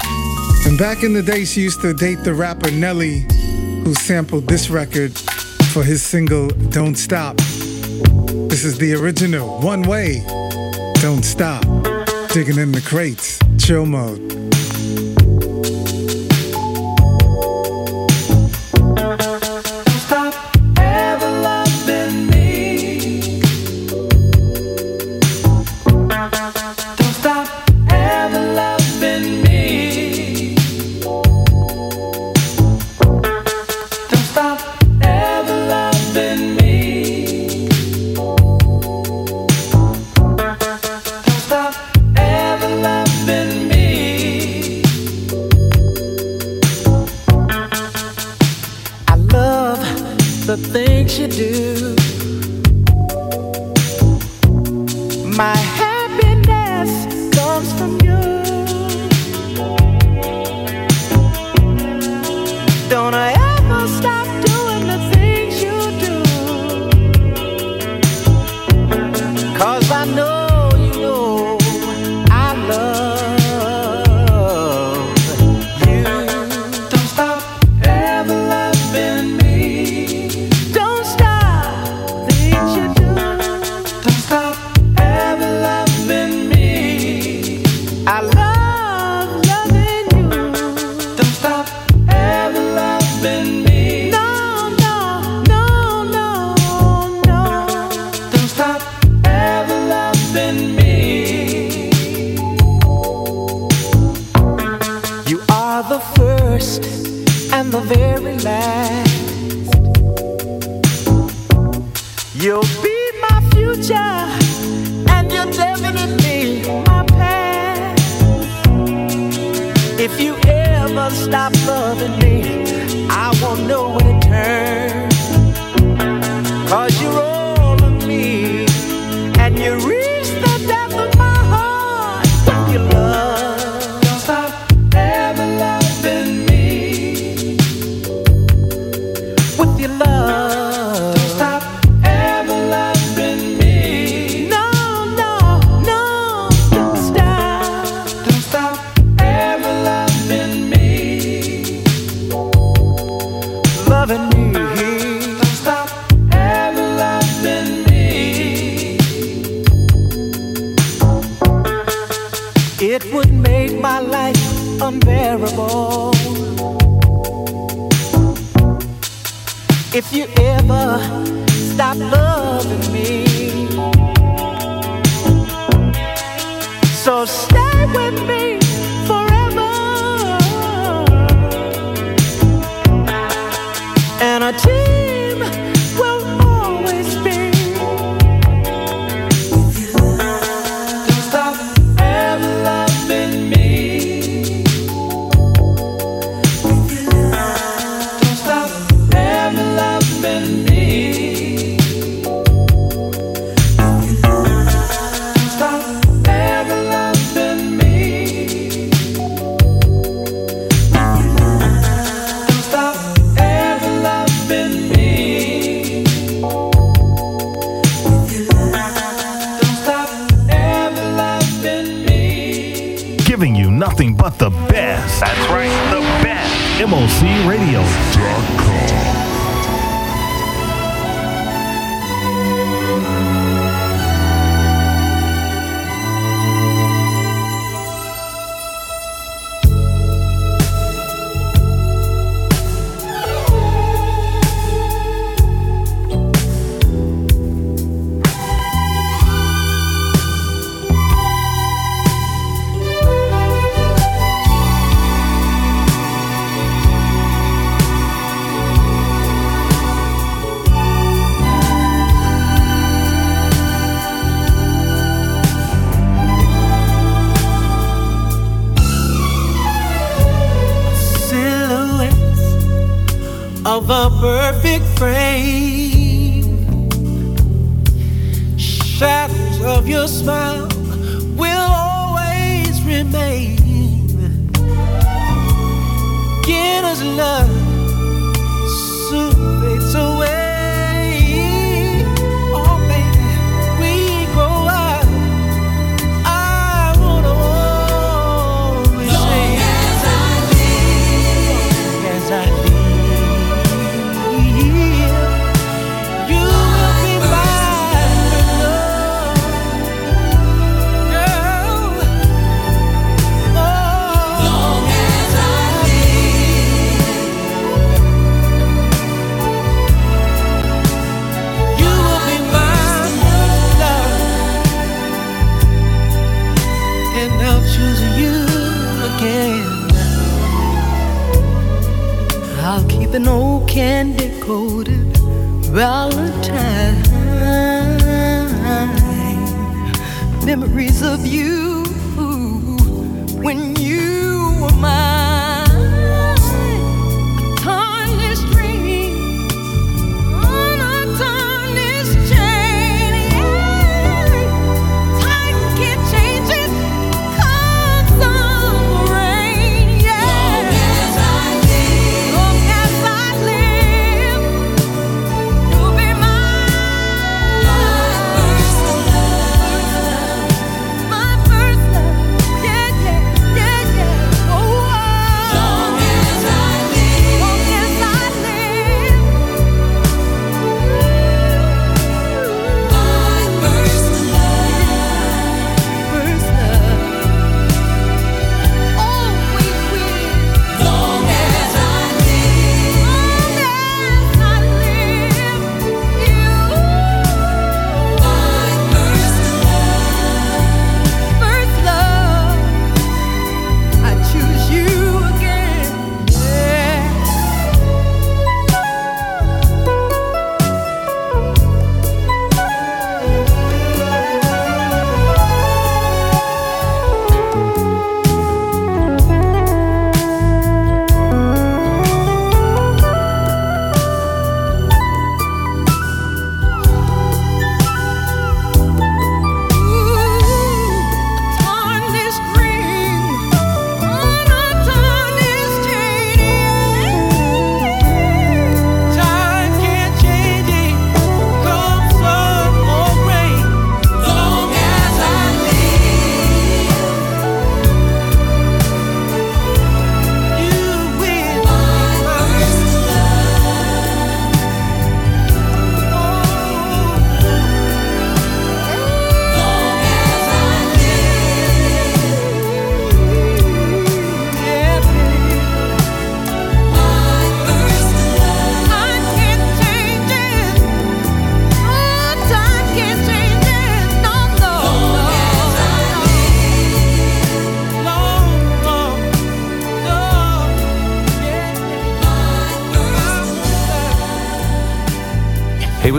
And 0.66 0.78
back 0.78 1.02
in 1.02 1.12
the 1.12 1.22
day, 1.22 1.44
she 1.44 1.62
used 1.62 1.80
to 1.80 1.92
date 1.92 2.22
the 2.22 2.32
rapper 2.32 2.70
Nelly, 2.70 3.26
who 3.84 3.92
sampled 3.94 4.46
this 4.46 4.70
record 4.70 5.18
for 5.72 5.82
his 5.82 6.00
single 6.02 6.48
Don't 6.70 6.96
Stop. 6.96 7.36
This 8.48 8.64
is 8.64 8.78
the 8.78 8.94
original 8.94 9.60
One 9.60 9.82
Way, 9.82 10.22
Don't 11.00 11.24
Stop. 11.24 11.62
Digging 12.32 12.58
in 12.58 12.70
the 12.70 12.82
crates, 12.86 13.40
chill 13.58 13.84
mode. 13.84 14.25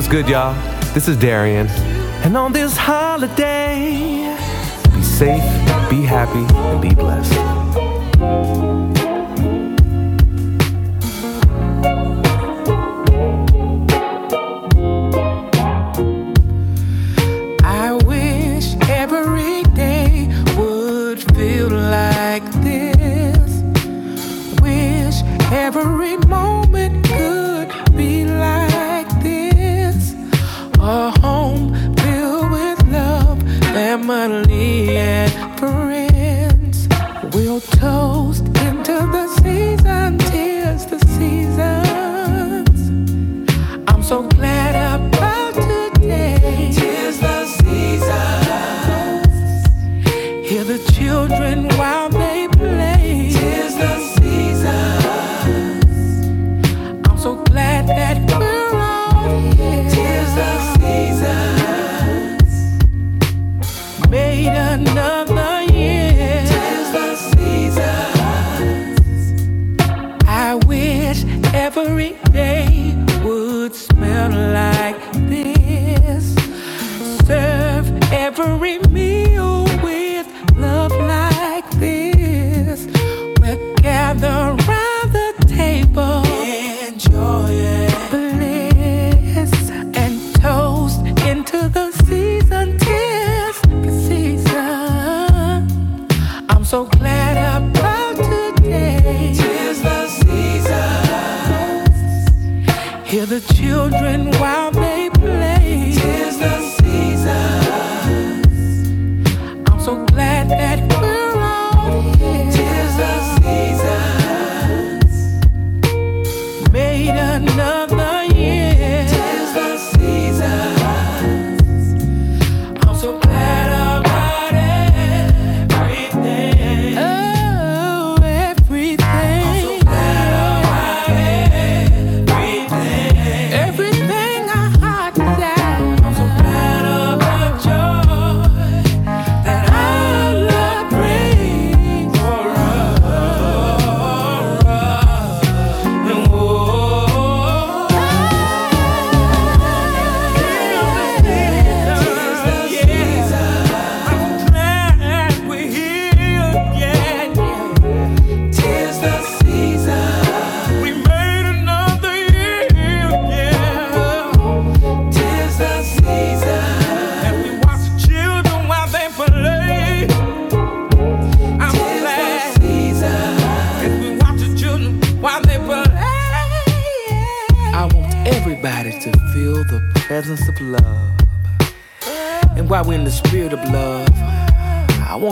Good, 0.09 0.29
y'all? 0.29 0.53
This 0.93 1.09
is 1.09 1.17
Darian. 1.17 1.67
And 2.23 2.37
on 2.37 2.53
this 2.53 2.77
holiday, 2.77 3.56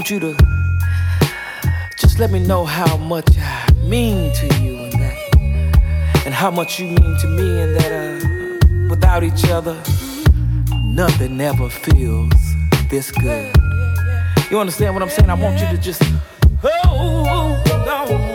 want 0.06 0.22
you 0.22 0.34
to 0.34 0.38
just 1.98 2.20
let 2.20 2.30
me 2.30 2.38
know 2.38 2.64
how 2.64 2.96
much 2.96 3.28
I 3.40 3.68
mean 3.86 4.32
to 4.34 4.46
you 4.62 4.78
and 4.78 4.94
that, 4.94 6.26
and 6.26 6.34
how 6.34 6.52
much 6.52 6.80
you 6.80 6.86
mean 6.86 7.18
to 7.22 7.28
me, 7.28 7.62
and 7.62 7.76
that 7.76 7.92
uh, 7.92 8.88
without 8.88 9.24
each 9.24 9.46
other, 9.46 9.74
nothing 10.84 11.42
ever 11.42 11.70
feels 11.70 12.34
this 12.88 13.10
good. 13.10 13.52
You 14.52 14.60
understand 14.60 14.94
what 14.94 15.02
I'm 15.02 15.10
saying? 15.10 15.32
I 15.32 15.34
want 15.34 15.60
you 15.60 15.68
to 15.70 15.78
just 15.82 16.04
oh, 16.64 16.70
hold 16.84 17.88
on. 17.88 18.35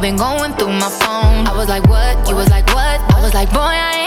been 0.00 0.16
going 0.16 0.54
through 0.54 0.72
my 0.72 0.88
phone. 0.88 1.46
I 1.46 1.52
was 1.54 1.68
like, 1.68 1.86
what? 1.86 2.28
You 2.28 2.34
was 2.34 2.48
like, 2.48 2.66
what? 2.68 3.00
I 3.14 3.20
was 3.22 3.34
like, 3.34 3.50
boy, 3.50 3.58
I 3.60 3.99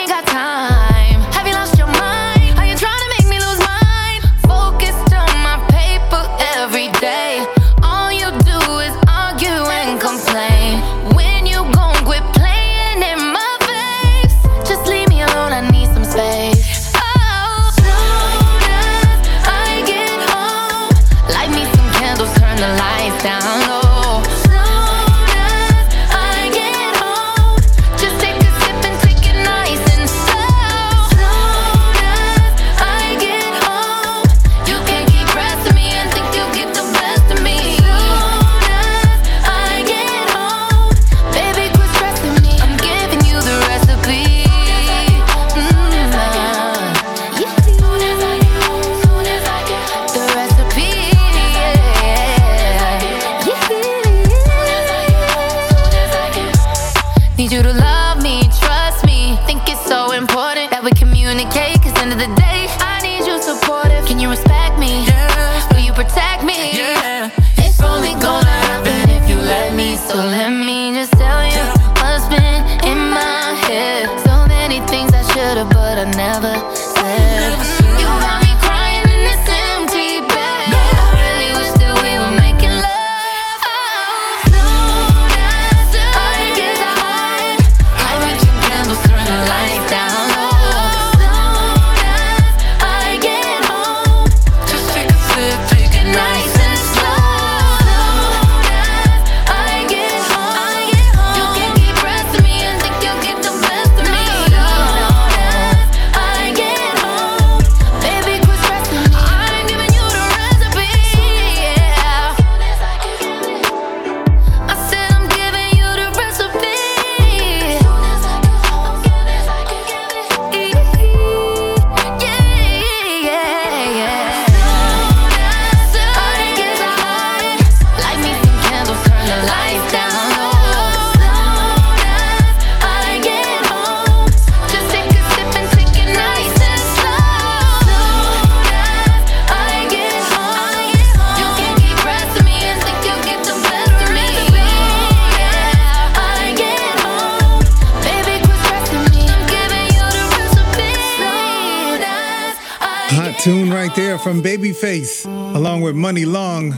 from 154.24 154.42
Babyface 154.42 155.26
along 155.54 155.82
with 155.82 155.96
Muni 155.96 156.24
Long, 156.24 156.72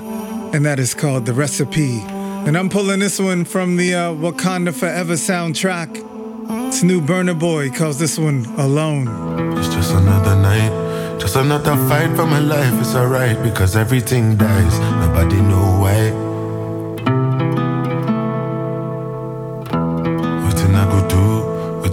and 0.54 0.66
that 0.66 0.80
is 0.80 0.96
called 0.96 1.28
The 1.28 1.34
Recipe. 1.34 2.00
And 2.48 2.58
I'm 2.58 2.70
pulling 2.70 3.00
this 3.00 3.20
one 3.20 3.46
from 3.46 3.78
the 3.78 3.94
uh, 3.94 4.14
Wakanda 4.14 4.74
Forever 4.74 5.14
soundtrack. 5.14 5.90
It's 6.68 6.82
new 6.82 7.02
Burna 7.02 7.38
Boy 7.38 7.70
calls 7.70 8.00
this 8.00 8.18
one 8.18 8.46
Alone. 8.58 9.08
It's 9.60 9.68
just 9.68 9.94
another 9.94 10.36
night, 10.36 11.20
just 11.20 11.36
another 11.36 11.76
fight 11.88 12.16
for 12.16 12.26
my 12.26 12.40
life. 12.40 12.74
It's 12.82 12.96
alright 12.96 13.42
because 13.44 13.76
everything 13.76 14.38
dies, 14.38 14.80
nobody 14.80 15.40
know 15.42 15.80
why. 15.82 16.26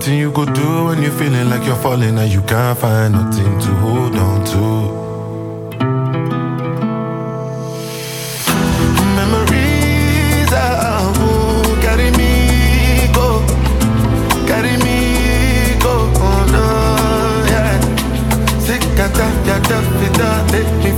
Nothing 0.03 0.19
you 0.19 0.33
go 0.33 0.45
do 0.45 0.87
when 0.87 1.01
you're 1.01 1.13
feeling 1.13 1.49
like 1.49 1.65
you're 1.65 1.77
falling 1.77 2.19
and 2.19 2.33
you 2.33 2.43
can't 2.43 2.77
find 2.77 3.13
nothing 3.13 3.61
to 3.61 3.69
hold 3.77 4.17
on 4.17 4.45
to. 4.47 5.02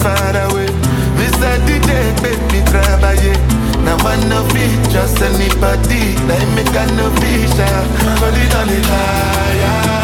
far 0.05 0.37
away. 0.45 0.69
Mr. 1.17 1.57
DJ, 1.67 1.91
baby, 2.21 2.61
travailler. 2.69 3.39
Now 3.85 3.97
I 4.05 4.17
no 4.29 4.45
be 4.53 4.65
just 4.93 5.21
anybody. 5.23 6.03
Like 6.29 6.49
me, 6.55 6.63
I 6.77 6.85
no 6.97 7.09
be 7.21 7.33
call 8.21 8.37
it 8.45 8.55
on 8.55 8.67
the 8.69 8.81
fire. 8.89 10.04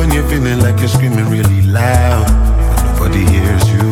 when 0.00 0.10
you're 0.12 0.26
feeling 0.30 0.58
like 0.60 0.78
you're 0.78 0.88
screaming 0.88 1.28
really 1.28 1.60
loud, 1.60 2.24
but 2.26 2.84
nobody 2.84 3.22
hears 3.34 3.64
you. 3.70 3.88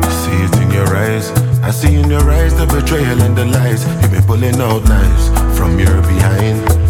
I 0.00 0.10
see 0.22 0.38
it 0.46 0.54
in 0.62 0.70
your 0.70 0.88
eyes. 0.96 1.30
I 1.62 1.70
see 1.70 1.94
in 1.96 2.08
your 2.08 2.30
eyes 2.30 2.56
the 2.56 2.66
betrayal 2.66 3.20
and 3.20 3.36
the 3.36 3.44
lies. 3.44 3.84
You've 4.00 4.10
been 4.10 4.24
pulling 4.24 4.58
out 4.58 4.82
knives 4.88 5.28
from 5.58 5.78
your 5.78 6.00
behind. 6.00 6.81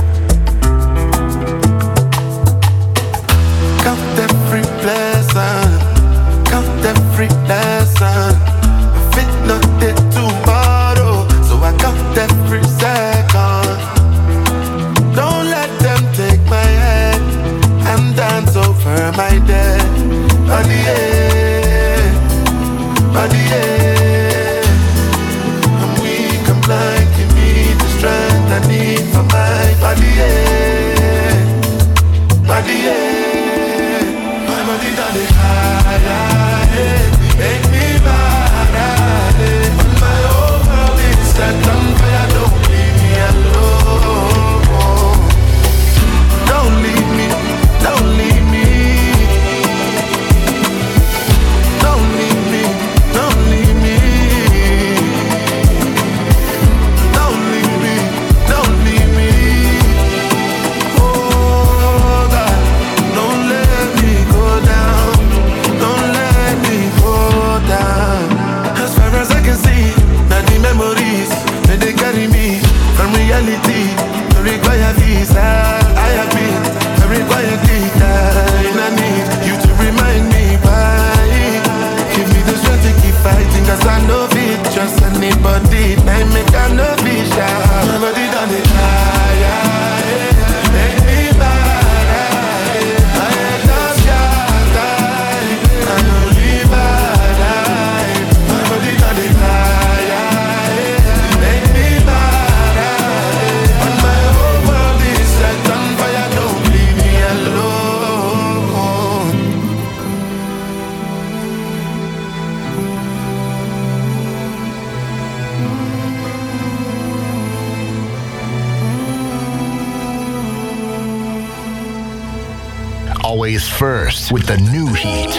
first 124.05 124.33
with 124.33 124.47
the 124.47 124.57
new 124.57 124.93
heat. 124.95 125.31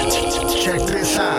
Check 0.64 0.82
this 0.88 1.18
out. 1.18 1.33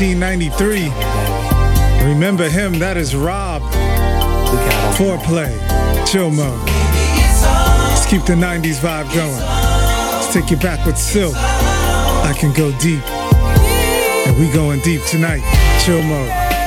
1993. 0.00 0.88
Remember 2.08 2.48
him, 2.48 2.78
that 2.78 2.96
is 2.96 3.14
Rob. 3.14 3.60
Foreplay, 4.96 5.52
chill 6.10 6.30
mode. 6.30 6.58
Let's 6.66 8.06
keep 8.06 8.24
the 8.24 8.32
90s 8.32 8.80
vibe 8.80 9.12
going. 9.14 9.36
Let's 9.36 10.32
take 10.32 10.50
you 10.50 10.56
back 10.56 10.86
with 10.86 10.96
Silk. 10.96 11.34
I 11.36 12.34
can 12.38 12.54
go 12.54 12.72
deep. 12.78 13.04
And 14.26 14.40
we 14.40 14.50
going 14.54 14.80
deep 14.80 15.02
tonight, 15.04 15.42
chill 15.84 16.02
mode. 16.02 16.59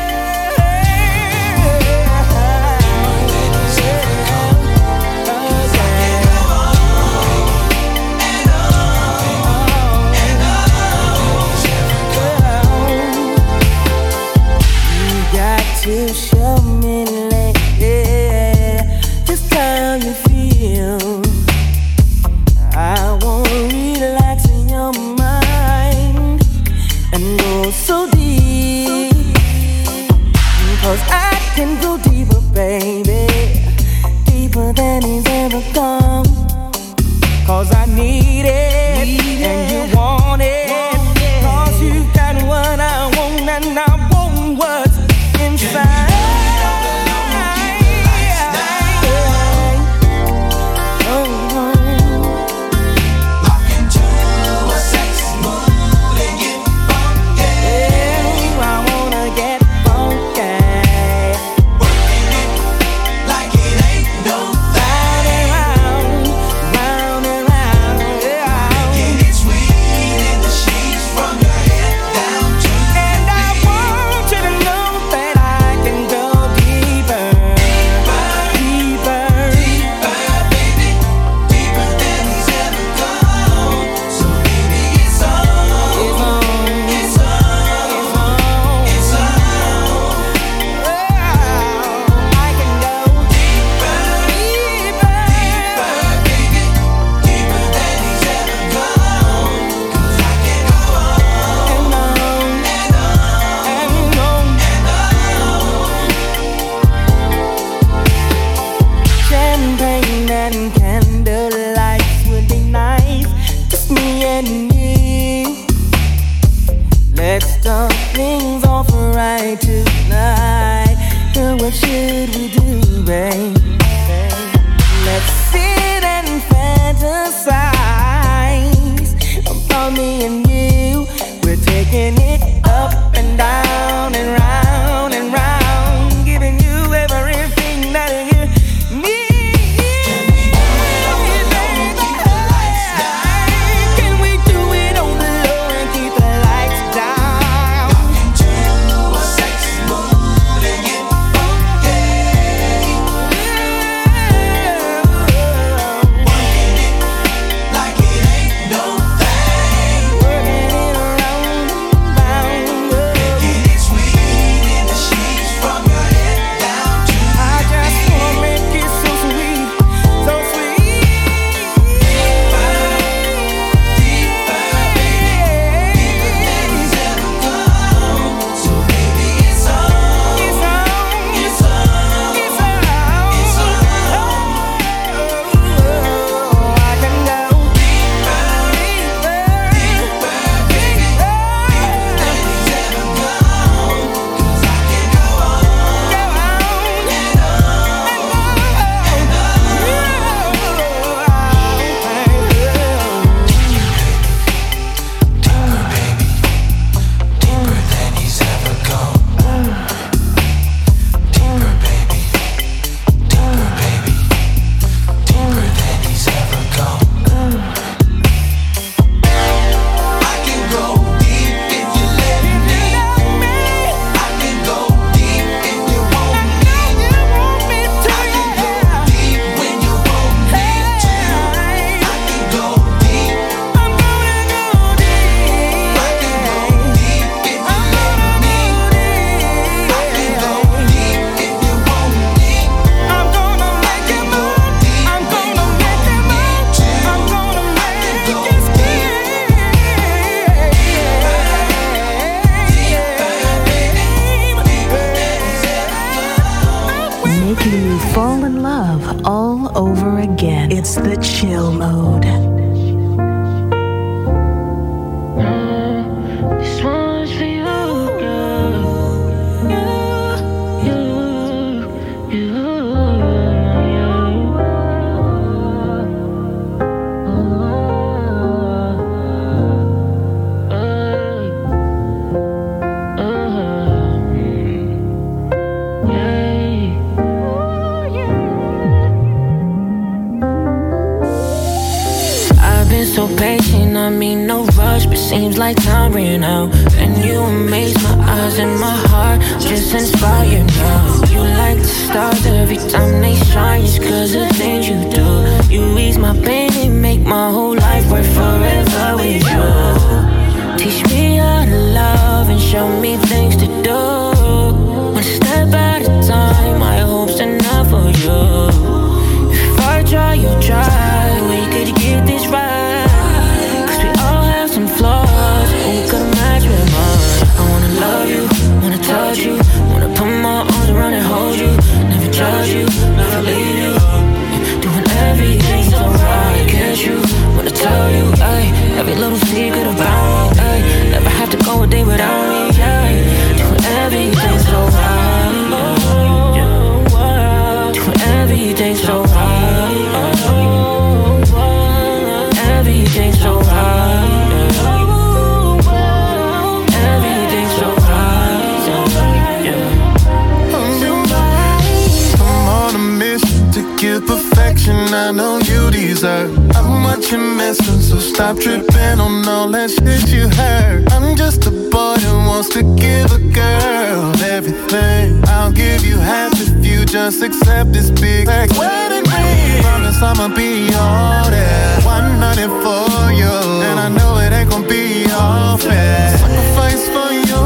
what 367.23 367.31
you're 367.31 367.55
missing, 367.55 368.01
so 368.01 368.19
stop 368.19 368.57
tripping 368.57 369.19
on 369.19 369.47
all 369.47 369.69
that 369.69 369.89
shit 369.89 370.29
you 370.29 370.49
heard. 370.49 371.09
I'm 371.11 371.35
just 371.35 371.65
a 371.67 371.71
boy 371.71 372.15
who 372.19 372.35
wants 372.49 372.69
to 372.69 372.83
give 372.95 373.31
a 373.31 373.39
girl 373.39 374.33
everything. 374.43 375.41
I'll 375.47 375.71
give 375.71 376.05
you 376.05 376.17
half 376.17 376.51
if 376.53 376.85
you 376.85 377.05
just 377.05 377.41
accept 377.41 377.93
this 377.93 378.09
big 378.09 378.47
text. 378.47 378.77
Wedding 378.77 379.23
ring. 379.31 379.81
Promise 379.83 380.21
I'ma 380.21 380.47
be 380.55 380.87
all 380.95 381.47
that. 381.49 382.03
One 382.03 382.31
hundred 382.43 382.71
for 382.83 383.31
you, 383.31 383.53
and 383.87 383.99
I 383.99 384.09
know 384.09 384.37
it 384.39 384.51
ain't 384.51 384.69
gonna 384.69 384.87
be 384.87 385.25
all 385.31 385.77
fair. 385.77 386.37
Sacrifice 386.37 387.07
for 387.07 387.31
you. 387.31 387.61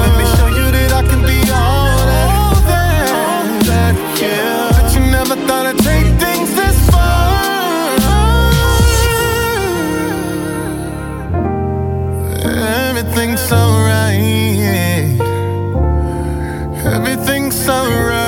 Let 0.00 0.12
me 0.16 0.24
show 0.36 0.48
you 0.48 0.66
that 0.72 0.92
I 0.92 1.02
can 1.02 1.20
be 1.20 1.38
all 1.52 1.98
that. 2.08 2.28
All 2.32 2.56
that, 2.72 3.10
all 3.12 3.44
that 3.68 3.94
yeah. 4.20 4.72
But 4.72 4.94
you 4.94 5.00
never 5.12 5.36
thought 5.46 5.66
I'd 5.66 5.83
everything's 13.16 13.52
alright. 13.52 15.20
Everything's 16.84 17.68
alright. 17.68 18.23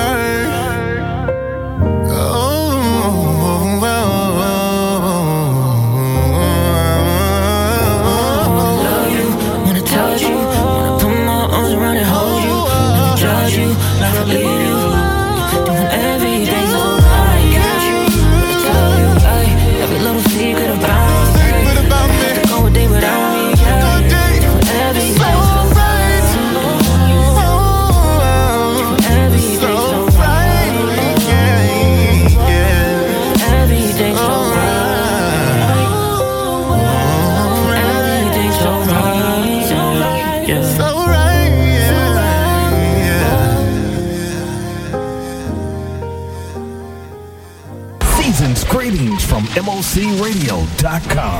Sports.com. 50.87 51.36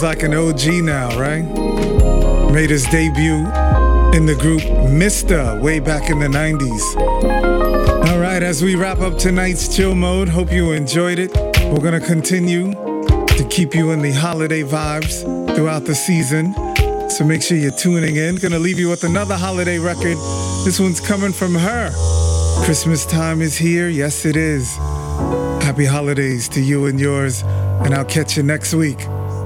He's 0.00 0.04
like 0.06 0.22
an 0.22 0.32
OG 0.32 0.82
now, 0.82 1.10
right? 1.20 1.42
Made 2.54 2.70
his 2.70 2.84
debut 2.84 3.44
in 4.16 4.24
the 4.24 4.34
group 4.34 4.62
Mista 4.88 5.60
way 5.62 5.78
back 5.78 6.08
in 6.08 6.18
the 6.20 6.26
90s. 6.26 6.96
All 8.08 8.18
right, 8.18 8.42
as 8.42 8.62
we 8.62 8.76
wrap 8.76 9.00
up 9.00 9.18
tonight's 9.18 9.76
chill 9.76 9.94
mode, 9.94 10.26
hope 10.26 10.50
you 10.50 10.72
enjoyed 10.72 11.18
it. 11.18 11.36
We're 11.64 11.82
going 11.82 12.00
to 12.00 12.06
continue 12.06 12.72
to 12.72 13.46
keep 13.50 13.74
you 13.74 13.90
in 13.90 14.00
the 14.00 14.10
holiday 14.10 14.62
vibes 14.62 15.20
throughout 15.54 15.84
the 15.84 15.94
season. 15.94 16.54
So 17.10 17.22
make 17.26 17.42
sure 17.42 17.58
you're 17.58 17.70
tuning 17.70 18.16
in. 18.16 18.36
Going 18.36 18.52
to 18.52 18.58
leave 18.58 18.78
you 18.78 18.88
with 18.88 19.04
another 19.04 19.36
holiday 19.36 19.78
record. 19.78 20.16
This 20.64 20.80
one's 20.80 20.98
coming 20.98 21.32
from 21.32 21.54
her. 21.54 21.90
Christmas 22.64 23.04
time 23.04 23.42
is 23.42 23.54
here. 23.54 23.90
Yes, 23.90 24.24
it 24.24 24.36
is. 24.36 24.76
Happy 25.62 25.84
holidays 25.84 26.48
to 26.48 26.62
you 26.62 26.86
and 26.86 26.98
yours, 26.98 27.42
and 27.42 27.94
I'll 27.94 28.06
catch 28.06 28.38
you 28.38 28.42
next 28.42 28.72
week 28.72 28.96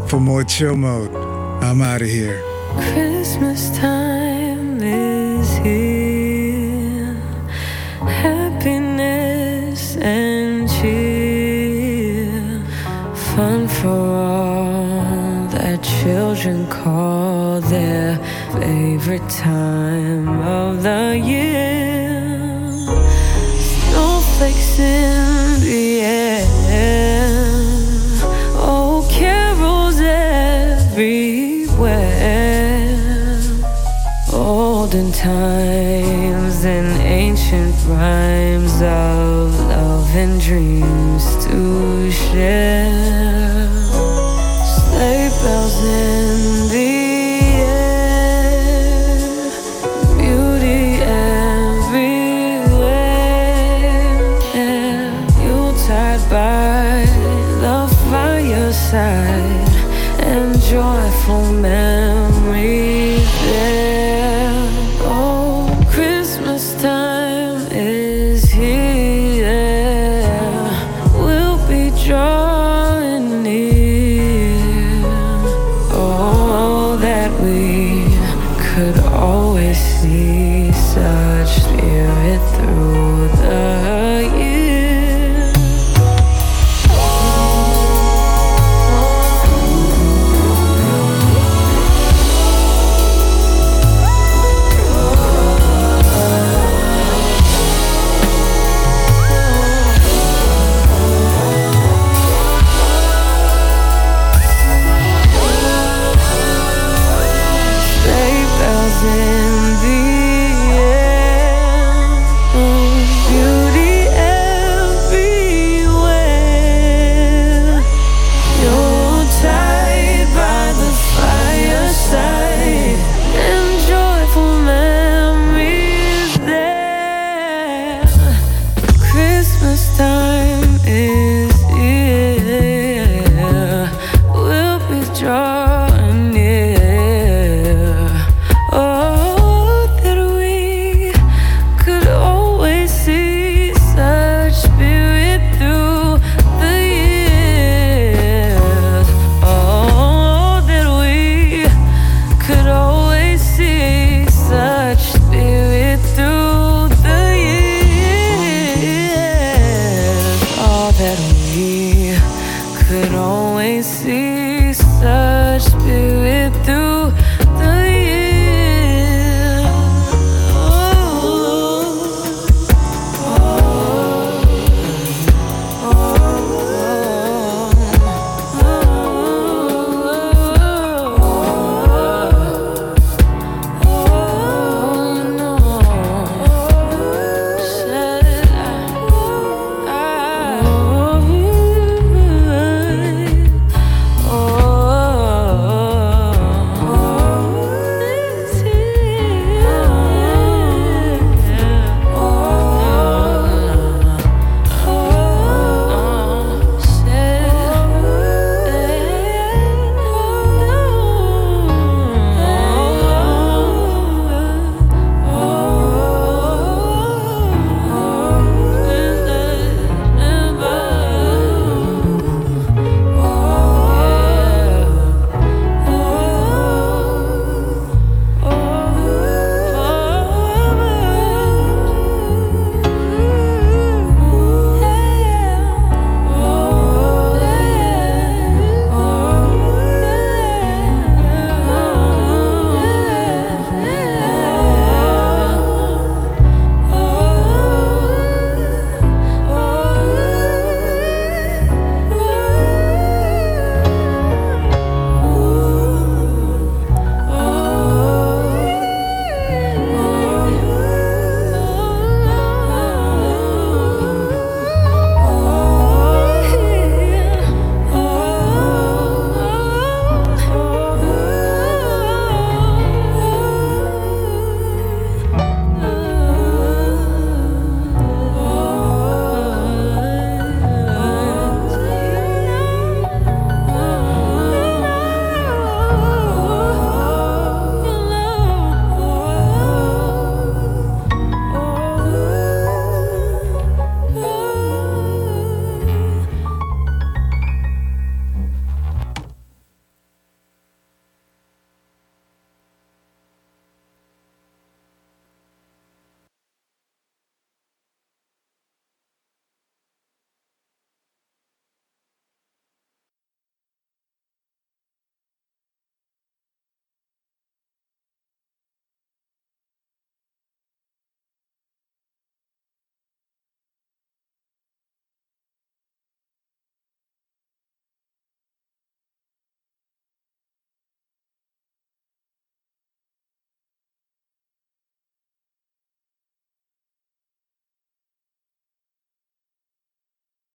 for 0.08 0.20
more 0.20 0.44
chill 0.44 0.76
mode. 0.76 1.14
I'm 1.62 1.80
out 1.80 2.02
of 2.02 2.08
here. 2.08 2.42
Christmas 2.92 3.70
time 3.76 4.80
is 4.82 5.56
here. 5.58 7.14
Happiness 8.24 9.96
and 9.96 10.68
cheer. 10.68 12.30
Fun 13.34 13.68
for 13.68 13.88
all 13.88 15.48
that 15.48 15.82
children 15.82 16.66
call 16.68 17.60
their 17.60 18.18
favorite 18.52 19.28
time. 19.28 19.63